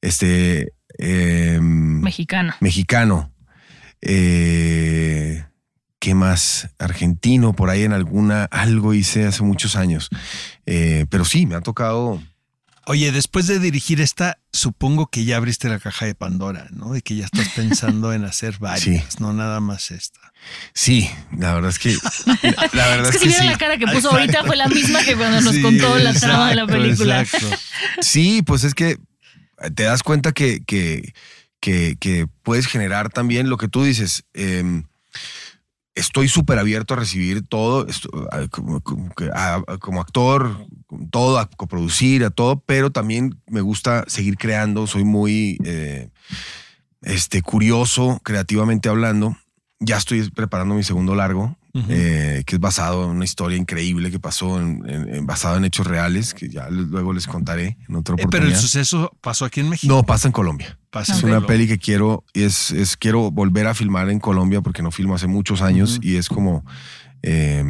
este, 0.00 0.72
em, 0.98 2.00
Mexicano. 2.00 2.54
mexicano, 2.60 3.32
eh, 4.02 5.44
¿qué 5.98 6.14
más? 6.14 6.68
Argentino, 6.78 7.54
por 7.54 7.70
ahí 7.70 7.82
en 7.82 7.92
alguna, 7.92 8.44
algo 8.44 8.94
hice 8.94 9.26
hace 9.26 9.42
muchos 9.42 9.76
años. 9.76 10.08
Eh, 10.66 11.06
pero 11.10 11.24
sí, 11.24 11.46
me 11.46 11.54
ha 11.54 11.60
tocado. 11.60 12.22
Oye, 12.88 13.10
después 13.10 13.48
de 13.48 13.58
dirigir 13.58 14.00
esta, 14.00 14.38
supongo 14.52 15.08
que 15.08 15.24
ya 15.24 15.38
abriste 15.38 15.68
la 15.68 15.80
caja 15.80 16.06
de 16.06 16.14
Pandora, 16.14 16.68
¿no? 16.70 16.92
De 16.92 17.02
que 17.02 17.16
ya 17.16 17.24
estás 17.24 17.48
pensando 17.48 18.12
en 18.12 18.24
hacer 18.24 18.58
varias, 18.60 19.18
no 19.18 19.32
nada 19.32 19.58
más 19.58 19.90
esta. 19.90 20.20
Sí, 20.72 21.10
la 21.36 21.54
verdad 21.54 21.70
es 21.70 21.80
que. 21.80 21.96
La 22.72 22.86
verdad 22.88 23.06
Es 23.08 23.12
que 23.12 23.18
si 23.18 23.26
vieron 23.28 23.46
la 23.46 23.58
cara 23.58 23.76
que 23.76 23.88
puso 23.88 24.12
ahorita 24.12 24.44
fue 24.44 24.54
la 24.54 24.68
misma 24.68 25.02
que 25.02 25.16
cuando 25.16 25.40
nos 25.40 25.54
Sí, 25.56 25.62
contó 25.62 25.98
la 25.98 26.12
trama 26.14 26.50
de 26.50 26.54
la 26.54 26.66
película. 26.68 27.22
exacto. 27.22 27.50
Sí, 28.00 28.42
pues 28.42 28.62
es 28.62 28.74
que 28.74 28.98
te 29.74 29.82
das 29.82 30.04
cuenta 30.04 30.30
que, 30.30 30.62
que, 30.64 31.12
que, 31.98 32.26
puedes 32.42 32.66
generar 32.66 33.10
también 33.10 33.50
lo 33.50 33.56
que 33.56 33.68
tú 33.68 33.82
dices. 33.82 34.24
eh, 34.34 34.82
estoy 35.96 36.28
súper 36.28 36.58
abierto 36.58 36.94
a 36.94 36.98
recibir 36.98 37.42
todo, 37.46 37.86
como 39.80 40.00
actor, 40.00 40.66
todo, 41.10 41.38
a 41.38 41.48
coproducir, 41.48 42.22
a 42.22 42.30
todo, 42.30 42.60
pero 42.60 42.90
también 42.90 43.40
me 43.48 43.62
gusta 43.62 44.04
seguir 44.06 44.36
creando, 44.36 44.86
soy 44.86 45.04
muy 45.04 45.58
eh, 45.64 46.10
este, 47.00 47.40
curioso, 47.42 48.20
creativamente 48.22 48.90
hablando. 48.90 49.36
Ya 49.80 49.96
estoy 49.96 50.30
preparando 50.30 50.74
mi 50.74 50.82
segundo 50.82 51.14
largo, 51.14 51.56
Eh, 51.88 52.42
que 52.46 52.56
es 52.56 52.60
basado 52.60 53.04
en 53.04 53.10
una 53.10 53.24
historia 53.24 53.58
increíble 53.58 54.10
que 54.10 54.18
pasó, 54.18 54.60
en, 54.60 54.82
en- 54.88 55.14
en- 55.14 55.26
basado 55.26 55.56
en 55.56 55.64
hechos 55.64 55.86
reales, 55.86 56.32
que 56.34 56.48
ya 56.48 56.68
luego 56.70 57.12
les 57.12 57.26
contaré 57.26 57.76
en 57.88 57.96
otra 57.96 58.14
Eh, 58.14 58.16
pero 58.16 58.26
oportunidad. 58.28 58.56
el 58.56 58.60
suceso 58.62 59.16
pasó 59.20 59.44
aquí 59.44 59.60
en 59.60 59.68
México. 59.68 59.92
no, 59.94 60.02
pasa 60.02 60.28
en 60.28 60.32
Colombia. 60.32 60.78
pasa 60.90 61.12
Es 61.12 61.18
en 61.18 61.26
una 61.26 61.34
Colombia. 61.36 61.46
peli 61.48 61.68
que 61.68 61.78
quiero, 61.78 62.24
y 62.32 62.42
es, 62.44 62.70
es 62.70 62.96
quiero 62.96 63.30
volver 63.30 63.66
a 63.66 63.74
filmar 63.74 64.08
en 64.10 64.20
Colombia 64.20 64.60
porque 64.62 64.82
no 64.82 64.90
filmo 64.90 65.14
hace 65.14 65.26
muchos 65.26 65.60
años 65.60 65.98
y 66.02 66.16
es 66.16 66.28
como 66.28 66.64
eh, 67.22 67.62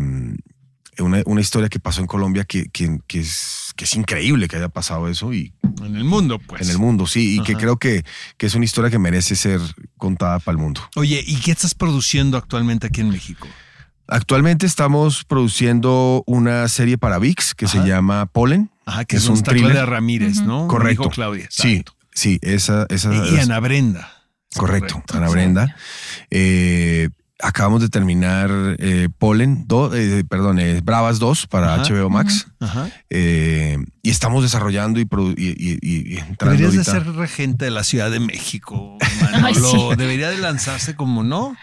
una, 0.99 1.23
una 1.27 1.41
historia 1.41 1.69
que 1.69 1.79
pasó 1.79 2.01
en 2.01 2.07
Colombia 2.07 2.45
que, 2.45 2.69
que, 2.71 2.99
que 3.07 3.21
es, 3.21 3.73
que 3.77 3.85
es 3.85 3.95
increíble 3.97 4.49
que 4.49 4.57
haya 4.57 4.69
pasado 4.69 5.09
eso 5.09 5.33
y 5.35 5.53
En 5.85 5.95
el 5.97 6.05
mundo, 6.05 6.39
pues. 6.39 6.63
en 6.63 6.71
el 6.71 6.79
mundo, 6.79 7.07
sí, 7.07 7.37
y 7.39 7.43
que 7.43 7.55
creo 7.55 7.77
que, 7.79 8.05
que 8.39 8.47
es 8.47 8.55
una 8.55 8.65
historia 8.65 8.91
que 8.91 8.99
merece 8.99 9.37
ser 9.37 9.61
contada 9.99 10.39
para 10.39 10.57
el 10.57 10.63
mundo. 10.63 10.81
Oye, 10.95 11.23
¿y 11.27 11.37
qué 11.41 11.51
estás 11.53 11.75
produciendo 11.75 12.37
actualmente 12.39 12.87
aquí 12.87 13.01
en 13.03 13.11
México? 13.11 13.47
Actualmente 14.09 14.67
estamos 14.67 15.25
produciendo 15.25 16.23
una 16.27 16.69
serie 16.69 16.97
para 16.99 17.19
VIX 17.19 17.55
que 17.55 17.67
se 17.67 17.79
llama 17.87 18.27
Pollen. 18.27 18.71
Ajá, 18.85 19.05
que 19.05 19.17
Es 19.17 19.25
es 19.25 19.29
un 19.29 19.43
thriller. 19.43 19.73
de 19.75 19.85
Ramírez, 19.87 20.43
¿no? 20.43 20.69
Correcto. 20.69 21.03
Dijo 21.05 21.11
Claudia. 21.15 21.47
Sí, 21.51 21.73
exacto. 21.79 21.93
sí, 22.15 22.39
esa, 22.43 22.87
esa 22.89 23.13
Y 23.15 23.39
Ana 23.41 23.59
Brenda. 23.61 24.13
Correcto, 24.55 25.03
Ana 25.13 25.29
Brenda. 25.29 25.75
Eh, 26.31 27.09
acabamos 27.41 27.83
de 27.83 27.89
terminar 27.89 28.49
eh, 28.79 29.09
Pollen, 29.19 29.67
do- 29.67 29.93
eh, 29.95 30.25
perdón, 30.25 30.59
eh, 30.61 30.81
Bravas 30.83 31.19
2 31.19 31.47
para 31.49 31.75
Ajá. 31.75 31.83
HBO 31.93 32.09
Max. 32.09 32.47
Ajá. 32.61 32.89
Eh, 33.11 33.77
y 34.03 34.11
estamos 34.11 34.43
desarrollando 34.45 35.01
y, 35.01 35.05
produ- 35.05 35.35
y, 35.37 35.49
y- 35.49 35.79
y- 35.83 36.15
y 36.15 36.19
entrando 36.19 36.57
Deberías 36.57 36.87
de 36.87 36.93
ser 36.93 37.07
regente 37.15 37.65
de 37.67 37.71
la 37.73 37.83
Ciudad 37.85 38.11
de 38.11 38.21
México, 38.21 38.97
Manolo. 39.21 39.47
Ay, 39.47 39.55
sí. 39.55 39.97
Debería 39.99 40.31
de 40.31 40.39
lanzarse 40.39 40.95
como, 40.95 41.23
¿no? 41.25 41.57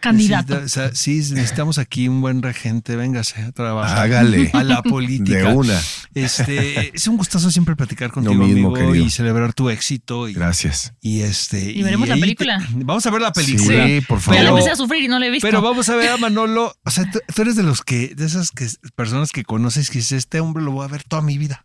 Candidato. 0.00 0.60
Sí, 0.92 1.16
necesitamos 1.16 1.78
aquí 1.78 2.08
un 2.08 2.20
buen 2.20 2.42
regente. 2.42 2.96
Véngase 2.96 3.42
a 3.42 3.52
trabajar. 3.52 3.98
Hágale. 3.98 4.50
A 4.54 4.62
la 4.64 4.82
política. 4.82 5.38
De 5.38 5.44
una. 5.54 5.80
Este, 6.14 6.96
es 6.96 7.06
un 7.06 7.16
gustazo 7.16 7.50
siempre 7.50 7.76
platicar 7.76 8.10
contigo, 8.10 8.34
mismo, 8.34 8.68
amigo, 8.68 8.74
querido. 8.74 9.06
y 9.06 9.10
celebrar 9.10 9.52
tu 9.54 9.70
éxito. 9.70 10.28
Y, 10.28 10.34
Gracias. 10.34 10.94
y 11.00 11.20
este. 11.22 11.70
Y 11.72 11.82
veremos 11.82 12.08
la 12.08 12.16
película. 12.16 12.58
te- 12.58 12.84
vamos 12.84 13.04
a 13.06 13.10
ver 13.10 13.22
la 13.22 13.32
película. 13.32 13.86
Sí, 13.86 14.00
por 14.02 14.20
favor. 14.20 14.38
Pero- 14.40 14.50
empecé 14.50 14.70
a 14.70 14.76
sufrir 14.76 15.04
y 15.04 15.08
no 15.08 15.18
la 15.18 15.26
he 15.26 15.30
visto. 15.30 15.46
Pero 15.46 15.62
vamos 15.62 15.88
a 15.88 15.96
ver 15.96 16.10
a 16.10 16.16
Manolo. 16.16 16.74
O 16.84 16.90
sea, 16.90 17.10
tú, 17.10 17.20
tú 17.34 17.42
eres 17.42 17.56
de 17.56 17.62
los 17.62 17.82
que, 17.82 18.14
de 18.14 18.24
esas 18.26 18.50
que, 18.50 18.68
personas 18.94 19.30
que 19.32 19.44
conoces 19.44 19.90
que 19.90 19.98
dices, 19.98 20.12
este 20.18 20.40
hombre 20.40 20.62
lo 20.62 20.72
voy 20.72 20.84
a 20.84 20.88
ver 20.88 21.02
toda 21.04 21.22
mi 21.22 21.38
vida. 21.38 21.64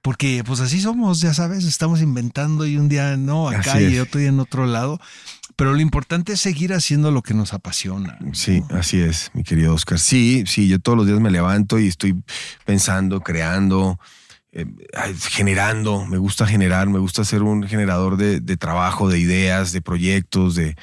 Porque 0.00 0.44
pues 0.44 0.60
así 0.60 0.80
somos, 0.80 1.20
ya 1.20 1.34
sabes, 1.34 1.64
estamos 1.64 2.00
inventando 2.00 2.64
y 2.66 2.76
un 2.76 2.88
día 2.88 3.16
no 3.16 3.48
acá 3.48 3.80
y 3.82 3.98
otro 3.98 4.20
día 4.20 4.28
en 4.28 4.38
otro 4.38 4.64
lado. 4.64 5.00
Pero 5.58 5.72
lo 5.72 5.80
importante 5.80 6.34
es 6.34 6.40
seguir 6.40 6.72
haciendo 6.72 7.10
lo 7.10 7.20
que 7.20 7.34
nos 7.34 7.52
apasiona. 7.52 8.16
Sí, 8.32 8.62
así 8.70 9.00
es, 9.00 9.32
mi 9.34 9.42
querido 9.42 9.74
Oscar. 9.74 9.98
Sí, 9.98 10.44
sí, 10.46 10.68
yo 10.68 10.78
todos 10.78 10.96
los 10.96 11.04
días 11.04 11.18
me 11.18 11.32
levanto 11.32 11.80
y 11.80 11.88
estoy 11.88 12.14
pensando, 12.64 13.22
creando, 13.22 13.98
eh, 14.52 14.66
generando. 15.28 16.06
Me 16.06 16.16
gusta 16.16 16.46
generar, 16.46 16.88
me 16.88 17.00
gusta 17.00 17.24
ser 17.24 17.42
un 17.42 17.64
generador 17.64 18.16
de, 18.16 18.38
de 18.38 18.56
trabajo, 18.56 19.08
de 19.08 19.18
ideas, 19.18 19.72
de 19.72 19.82
proyectos, 19.82 20.54
de, 20.54 20.76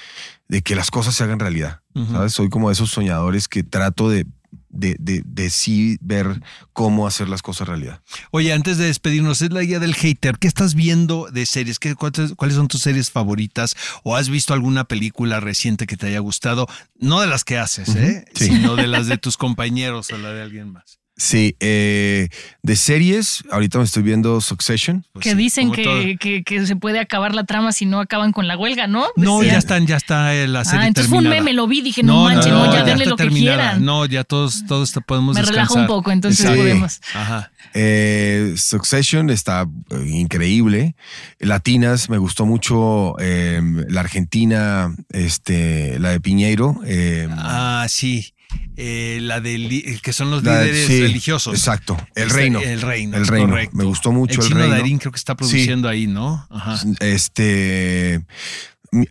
de 0.49 0.61
que 0.61 0.75
las 0.75 0.91
cosas 0.91 1.15
se 1.15 1.23
hagan 1.23 1.39
realidad. 1.39 1.79
Soy 2.27 2.49
como 2.49 2.67
de 2.67 2.73
esos 2.73 2.89
soñadores 2.91 3.47
que 3.47 3.63
trato 3.63 4.09
de, 4.09 4.27
de, 4.75 4.95
de, 4.99 5.23
de 5.25 5.49
sí 5.49 5.97
ver 6.01 6.41
cómo 6.73 7.07
hacer 7.07 7.29
las 7.29 7.41
cosas 7.41 7.67
realidad. 7.67 8.01
Oye, 8.31 8.53
antes 8.53 8.77
de 8.77 8.85
despedirnos, 8.85 9.41
es 9.41 9.51
la 9.51 9.61
guía 9.61 9.79
del 9.79 9.95
hater. 9.95 10.37
¿Qué 10.37 10.47
estás 10.47 10.75
viendo 10.75 11.27
de 11.31 11.45
series? 11.45 11.79
¿Qué, 11.79 11.95
cuáles, 11.95 12.33
cuáles 12.35 12.55
son 12.55 12.67
tus 12.67 12.81
series 12.81 13.11
favoritas? 13.11 13.75
¿O 14.03 14.15
has 14.15 14.29
visto 14.29 14.53
alguna 14.53 14.83
película 14.83 15.39
reciente 15.39 15.87
que 15.87 15.97
te 15.97 16.07
haya 16.07 16.19
gustado? 16.19 16.67
No 16.95 17.21
de 17.21 17.27
las 17.27 17.43
que 17.43 17.57
haces, 17.57 17.95
¿eh? 17.95 18.25
sí. 18.33 18.47
Sino 18.47 18.75
de 18.75 18.87
las 18.87 19.07
de 19.07 19.17
tus 19.17 19.37
compañeros 19.37 20.11
o 20.11 20.17
la 20.17 20.31
de 20.31 20.41
alguien 20.41 20.71
más. 20.71 20.99
Sí, 21.17 21.55
eh, 21.61 22.27
de 22.61 22.75
series, 22.75 23.43
ahorita 23.49 23.77
me 23.77 23.85
estoy 23.85 24.03
viendo 24.03 24.41
Succession. 24.41 25.05
Pues 25.13 25.23
que 25.23 25.29
sí, 25.31 25.35
dicen 25.37 25.71
que, 25.71 26.17
que, 26.19 26.43
que 26.43 26.65
se 26.65 26.75
puede 26.75 26.99
acabar 26.99 27.33
la 27.33 27.45
trama 27.45 27.71
si 27.71 27.85
no 27.85 28.01
acaban 28.01 28.33
con 28.33 28.49
la 28.49 28.57
huelga, 28.57 28.87
¿no? 28.87 29.05
No, 29.15 29.41
ya 29.41 29.57
están, 29.57 29.87
ya 29.87 29.95
está 29.95 30.35
eh, 30.35 30.45
la 30.47 30.65
serie 30.65 30.81
Ah, 30.81 30.87
entonces 30.87 31.09
fue 31.09 31.19
un 31.19 31.29
meme, 31.29 31.53
lo 31.53 31.67
vi, 31.67 31.81
dije, 31.81 32.03
no, 32.03 32.25
manches, 32.25 32.51
no, 32.51 32.65
ya, 32.73 32.83
denle 32.83 33.05
está 33.05 33.09
lo 33.11 33.15
que 33.15 33.29
quieran. 33.29 33.85
No, 33.85 34.05
ya 34.05 34.25
todos, 34.25 34.65
todos 34.67 34.91
podemos 35.07 35.35
Me 35.35 35.41
relajo 35.41 35.59
descansar. 35.75 35.81
un 35.83 35.87
poco, 35.87 36.11
entonces 36.11 36.45
Sí. 36.49 36.53
podemos. 36.53 36.99
Ajá. 37.13 37.49
Eh, 37.73 38.53
Succession 38.57 39.29
está 39.29 39.67
eh, 39.91 40.05
increíble. 40.09 40.95
Latinas, 41.39 42.09
me 42.09 42.17
gustó 42.17 42.45
mucho 42.45 43.15
eh, 43.19 43.61
la 43.87 44.01
Argentina, 44.01 44.93
este, 45.11 45.97
la 45.99 46.09
de 46.09 46.19
Piñeiro. 46.19 46.81
eh, 46.85 47.29
Ah, 47.37 47.85
sí. 47.89 48.33
Eh, 48.77 49.19
la 49.21 49.39
de 49.41 49.57
li- 49.57 49.99
que 50.01 50.13
son 50.13 50.31
los 50.31 50.43
la- 50.43 50.61
líderes 50.63 50.87
sí, 50.87 51.01
religiosos. 51.01 51.53
Exacto. 51.53 51.95
El 52.15 52.23
Este, 52.27 52.33
reino. 52.39 52.59
El 52.59 52.81
reino. 52.81 53.17
El 53.17 53.27
reino. 53.27 53.49
correcto. 53.49 53.75
Me 53.77 53.83
gustó 53.85 54.11
mucho 54.11 54.41
el, 54.41 54.47
chino 54.47 54.59
reino. 54.59 54.75
Darín 54.75 54.97
creo 54.97 55.11
que 55.11 55.17
está 55.17 55.35
produciendo 55.35 55.87
ahí, 55.89 56.07
¿no? 56.07 56.45
Ajá. 56.49 56.79
Este. 56.99 58.21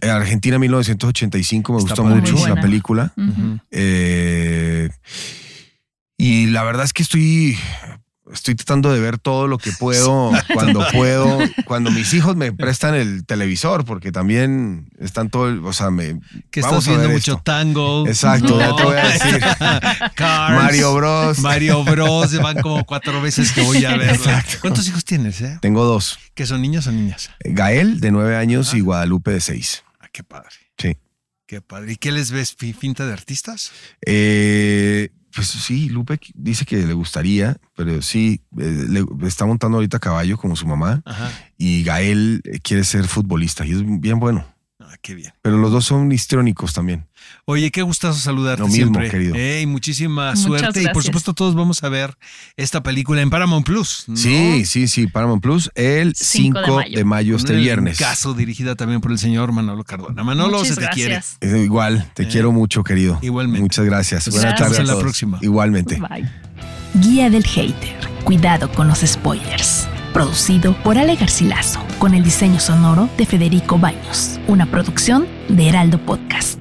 Argentina 0.02 0.58
1985 0.58 1.72
me 1.72 1.78
Está 1.78 1.90
gustó 1.90 2.04
mucho 2.04 2.48
la 2.48 2.60
película. 2.60 3.12
Eh, 3.70 4.88
y 6.16 6.46
la 6.46 6.62
verdad 6.62 6.84
es 6.84 6.92
que 6.92 7.02
estoy, 7.02 7.58
estoy 8.32 8.54
tratando 8.54 8.92
de 8.92 9.00
ver 9.00 9.18
todo 9.18 9.46
lo 9.48 9.58
que 9.58 9.70
puedo 9.78 10.30
cuando 10.52 10.86
puedo, 10.92 11.38
cuando 11.66 11.90
mis 11.90 12.12
hijos 12.14 12.36
me 12.36 12.52
prestan 12.52 12.94
el 12.94 13.24
televisor, 13.26 13.84
porque 13.84 14.12
también 14.12 14.88
están 14.98 15.28
todo, 15.30 15.48
el- 15.48 15.64
o 15.64 15.72
sea, 15.72 15.90
me 15.90 16.20
Que 16.50 16.60
vamos 16.62 16.78
estás 16.78 16.86
a 16.86 16.90
viendo 16.90 17.08
ver 17.08 17.16
mucho 17.16 17.32
esto. 17.32 17.42
tango. 17.44 18.06
Exacto, 18.08 18.58
ya 18.58 18.74
te 18.76 18.82
voy 18.82 18.96
a 18.96 19.04
decir. 19.08 19.40
Cars, 20.14 20.54
Mario 20.62 20.94
Bros. 20.94 21.38
Mario 21.40 21.84
Bros. 21.84 22.36
Van 22.40 22.60
como 22.60 22.84
cuatro 22.84 23.20
veces 23.20 23.52
que 23.52 23.60
voy 23.62 23.84
a 23.84 23.96
verla. 23.96 24.44
¿Cuántos 24.60 24.88
hijos 24.88 25.04
tienes, 25.04 25.40
eh? 25.40 25.58
Tengo 25.60 25.84
dos. 25.84 26.18
¿Que 26.34 26.46
son 26.46 26.62
niños 26.62 26.86
o 26.86 26.92
niñas? 26.92 27.30
Gael, 27.44 28.00
de 28.00 28.10
nueve 28.10 28.36
años, 28.36 28.74
y 28.74 28.80
Guadalupe, 28.80 29.30
de 29.32 29.40
seis. 29.40 29.84
Ah, 30.00 30.08
qué 30.12 30.22
padre. 30.24 30.48
Sí. 30.78 30.96
Qué 31.46 31.60
padre. 31.60 31.92
¿Y 31.92 31.96
qué 31.96 32.10
les 32.10 32.30
ves? 32.30 32.54
Fi- 32.56 32.72
¿Finta 32.72 33.06
de 33.06 33.12
artistas? 33.12 33.70
Eh, 34.04 35.10
pues 35.34 35.48
sí, 35.48 35.88
Lupe 35.88 36.20
dice 36.34 36.64
que 36.64 36.76
le 36.86 36.92
gustaría, 36.92 37.56
pero 37.76 38.00
sí, 38.02 38.40
eh, 38.58 38.86
le, 38.88 39.04
está 39.26 39.44
montando 39.46 39.78
ahorita 39.78 39.96
a 39.96 40.00
caballo 40.00 40.38
como 40.38 40.54
su 40.54 40.66
mamá. 40.66 41.02
Ajá. 41.04 41.30
Y 41.58 41.82
Gael 41.82 42.42
quiere 42.62 42.84
ser 42.84 43.08
futbolista 43.08 43.66
y 43.66 43.72
es 43.72 43.82
bien 43.84 44.20
bueno. 44.20 44.46
Qué 45.04 45.14
bien. 45.14 45.34
Pero 45.42 45.58
los 45.58 45.70
dos 45.70 45.84
son 45.84 46.10
histriónicos 46.12 46.72
también. 46.72 47.06
Oye, 47.44 47.70
qué 47.70 47.82
gustazo 47.82 48.18
saludarte 48.18 48.62
Lo 48.62 48.68
mismo, 48.68 48.86
siempre. 48.98 49.10
querido. 49.10 49.34
Eh, 49.36 49.60
y 49.60 49.66
muchísima 49.66 50.30
Muchas 50.30 50.42
suerte. 50.42 50.82
Y 50.82 50.88
por 50.88 51.02
supuesto, 51.04 51.34
todos 51.34 51.54
vamos 51.54 51.82
a 51.82 51.90
ver 51.90 52.16
esta 52.56 52.82
película 52.82 53.20
en 53.20 53.28
Paramount 53.28 53.66
Plus. 53.66 54.04
¿no? 54.06 54.16
Sí, 54.16 54.64
sí, 54.64 54.88
sí, 54.88 55.06
Paramount 55.06 55.42
Plus 55.42 55.70
el 55.74 56.14
5 56.16 56.58
Cinco 56.64 56.78
de 56.78 56.84
de 56.96 57.04
mayo, 57.04 57.04
mayo. 57.04 57.36
este 57.36 57.54
viernes. 57.54 57.98
caso 57.98 58.32
dirigida 58.32 58.76
también 58.76 59.02
por 59.02 59.12
el 59.12 59.18
señor 59.18 59.52
Manolo 59.52 59.84
Cardona. 59.84 60.24
Manolo, 60.24 60.60
Muchas 60.60 60.74
se 60.76 60.80
te 60.80 60.88
quiere. 60.88 61.12
gracias. 61.16 61.36
Es 61.42 61.54
igual, 61.54 62.10
te 62.14 62.22
Eh, 62.22 62.28
quiero 62.30 62.50
mucho, 62.50 62.82
querido. 62.82 63.18
igualmente. 63.20 63.60
Muchas 63.60 63.84
gracias. 63.84 64.24
Pues 64.24 64.36
Buenas 64.36 64.54
tardes 64.58 64.78
a 64.78 64.80
Hasta 64.80 64.82
la 64.84 64.92
todos. 64.92 65.02
próxima. 65.02 65.38
Igualmente. 65.42 66.00
Bye. 66.00 66.26
Guía 66.94 67.28
del 67.28 67.44
Hater. 67.44 67.94
Cuidado 68.24 68.72
con 68.72 68.88
los 68.88 69.00
spoilers. 69.00 69.86
Producido 70.14 70.74
por 70.84 70.96
Ale 70.96 71.16
Garcilaso, 71.16 71.80
con 71.98 72.14
el 72.14 72.22
diseño 72.22 72.60
sonoro 72.60 73.08
de 73.16 73.26
Federico 73.26 73.78
Baños. 73.78 74.38
Una 74.46 74.64
producción 74.64 75.26
de 75.48 75.68
Heraldo 75.68 75.98
Podcast. 75.98 76.60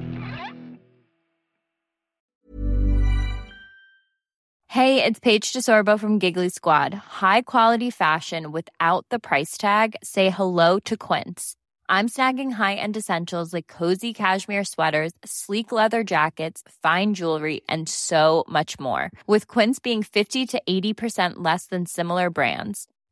Hey, 4.66 5.04
it's 5.04 5.20
Paige 5.20 5.52
DeSorbo 5.52 5.96
from 6.00 6.18
Giggly 6.18 6.48
Squad. 6.48 6.92
High 6.94 7.42
quality 7.42 7.90
fashion 7.90 8.50
without 8.50 9.06
the 9.10 9.20
price 9.20 9.56
tag. 9.56 9.94
Say 10.02 10.30
hello 10.30 10.80
to 10.80 10.96
Quince. 10.96 11.54
I'm 11.88 12.08
snagging 12.08 12.50
high-end 12.54 12.96
essentials 12.96 13.52
like 13.54 13.68
cozy 13.68 14.12
cashmere 14.12 14.64
sweaters, 14.64 15.12
sleek 15.24 15.70
leather 15.70 16.02
jackets, 16.02 16.64
fine 16.82 17.14
jewelry, 17.14 17.60
and 17.68 17.88
so 17.88 18.42
much 18.48 18.80
more. 18.80 19.12
With 19.28 19.46
Quince 19.46 19.78
being 19.78 20.02
50 20.02 20.44
to 20.44 20.62
80% 20.68 21.34
less 21.36 21.66
than 21.66 21.86
similar 21.86 22.30
brands. 22.30 22.88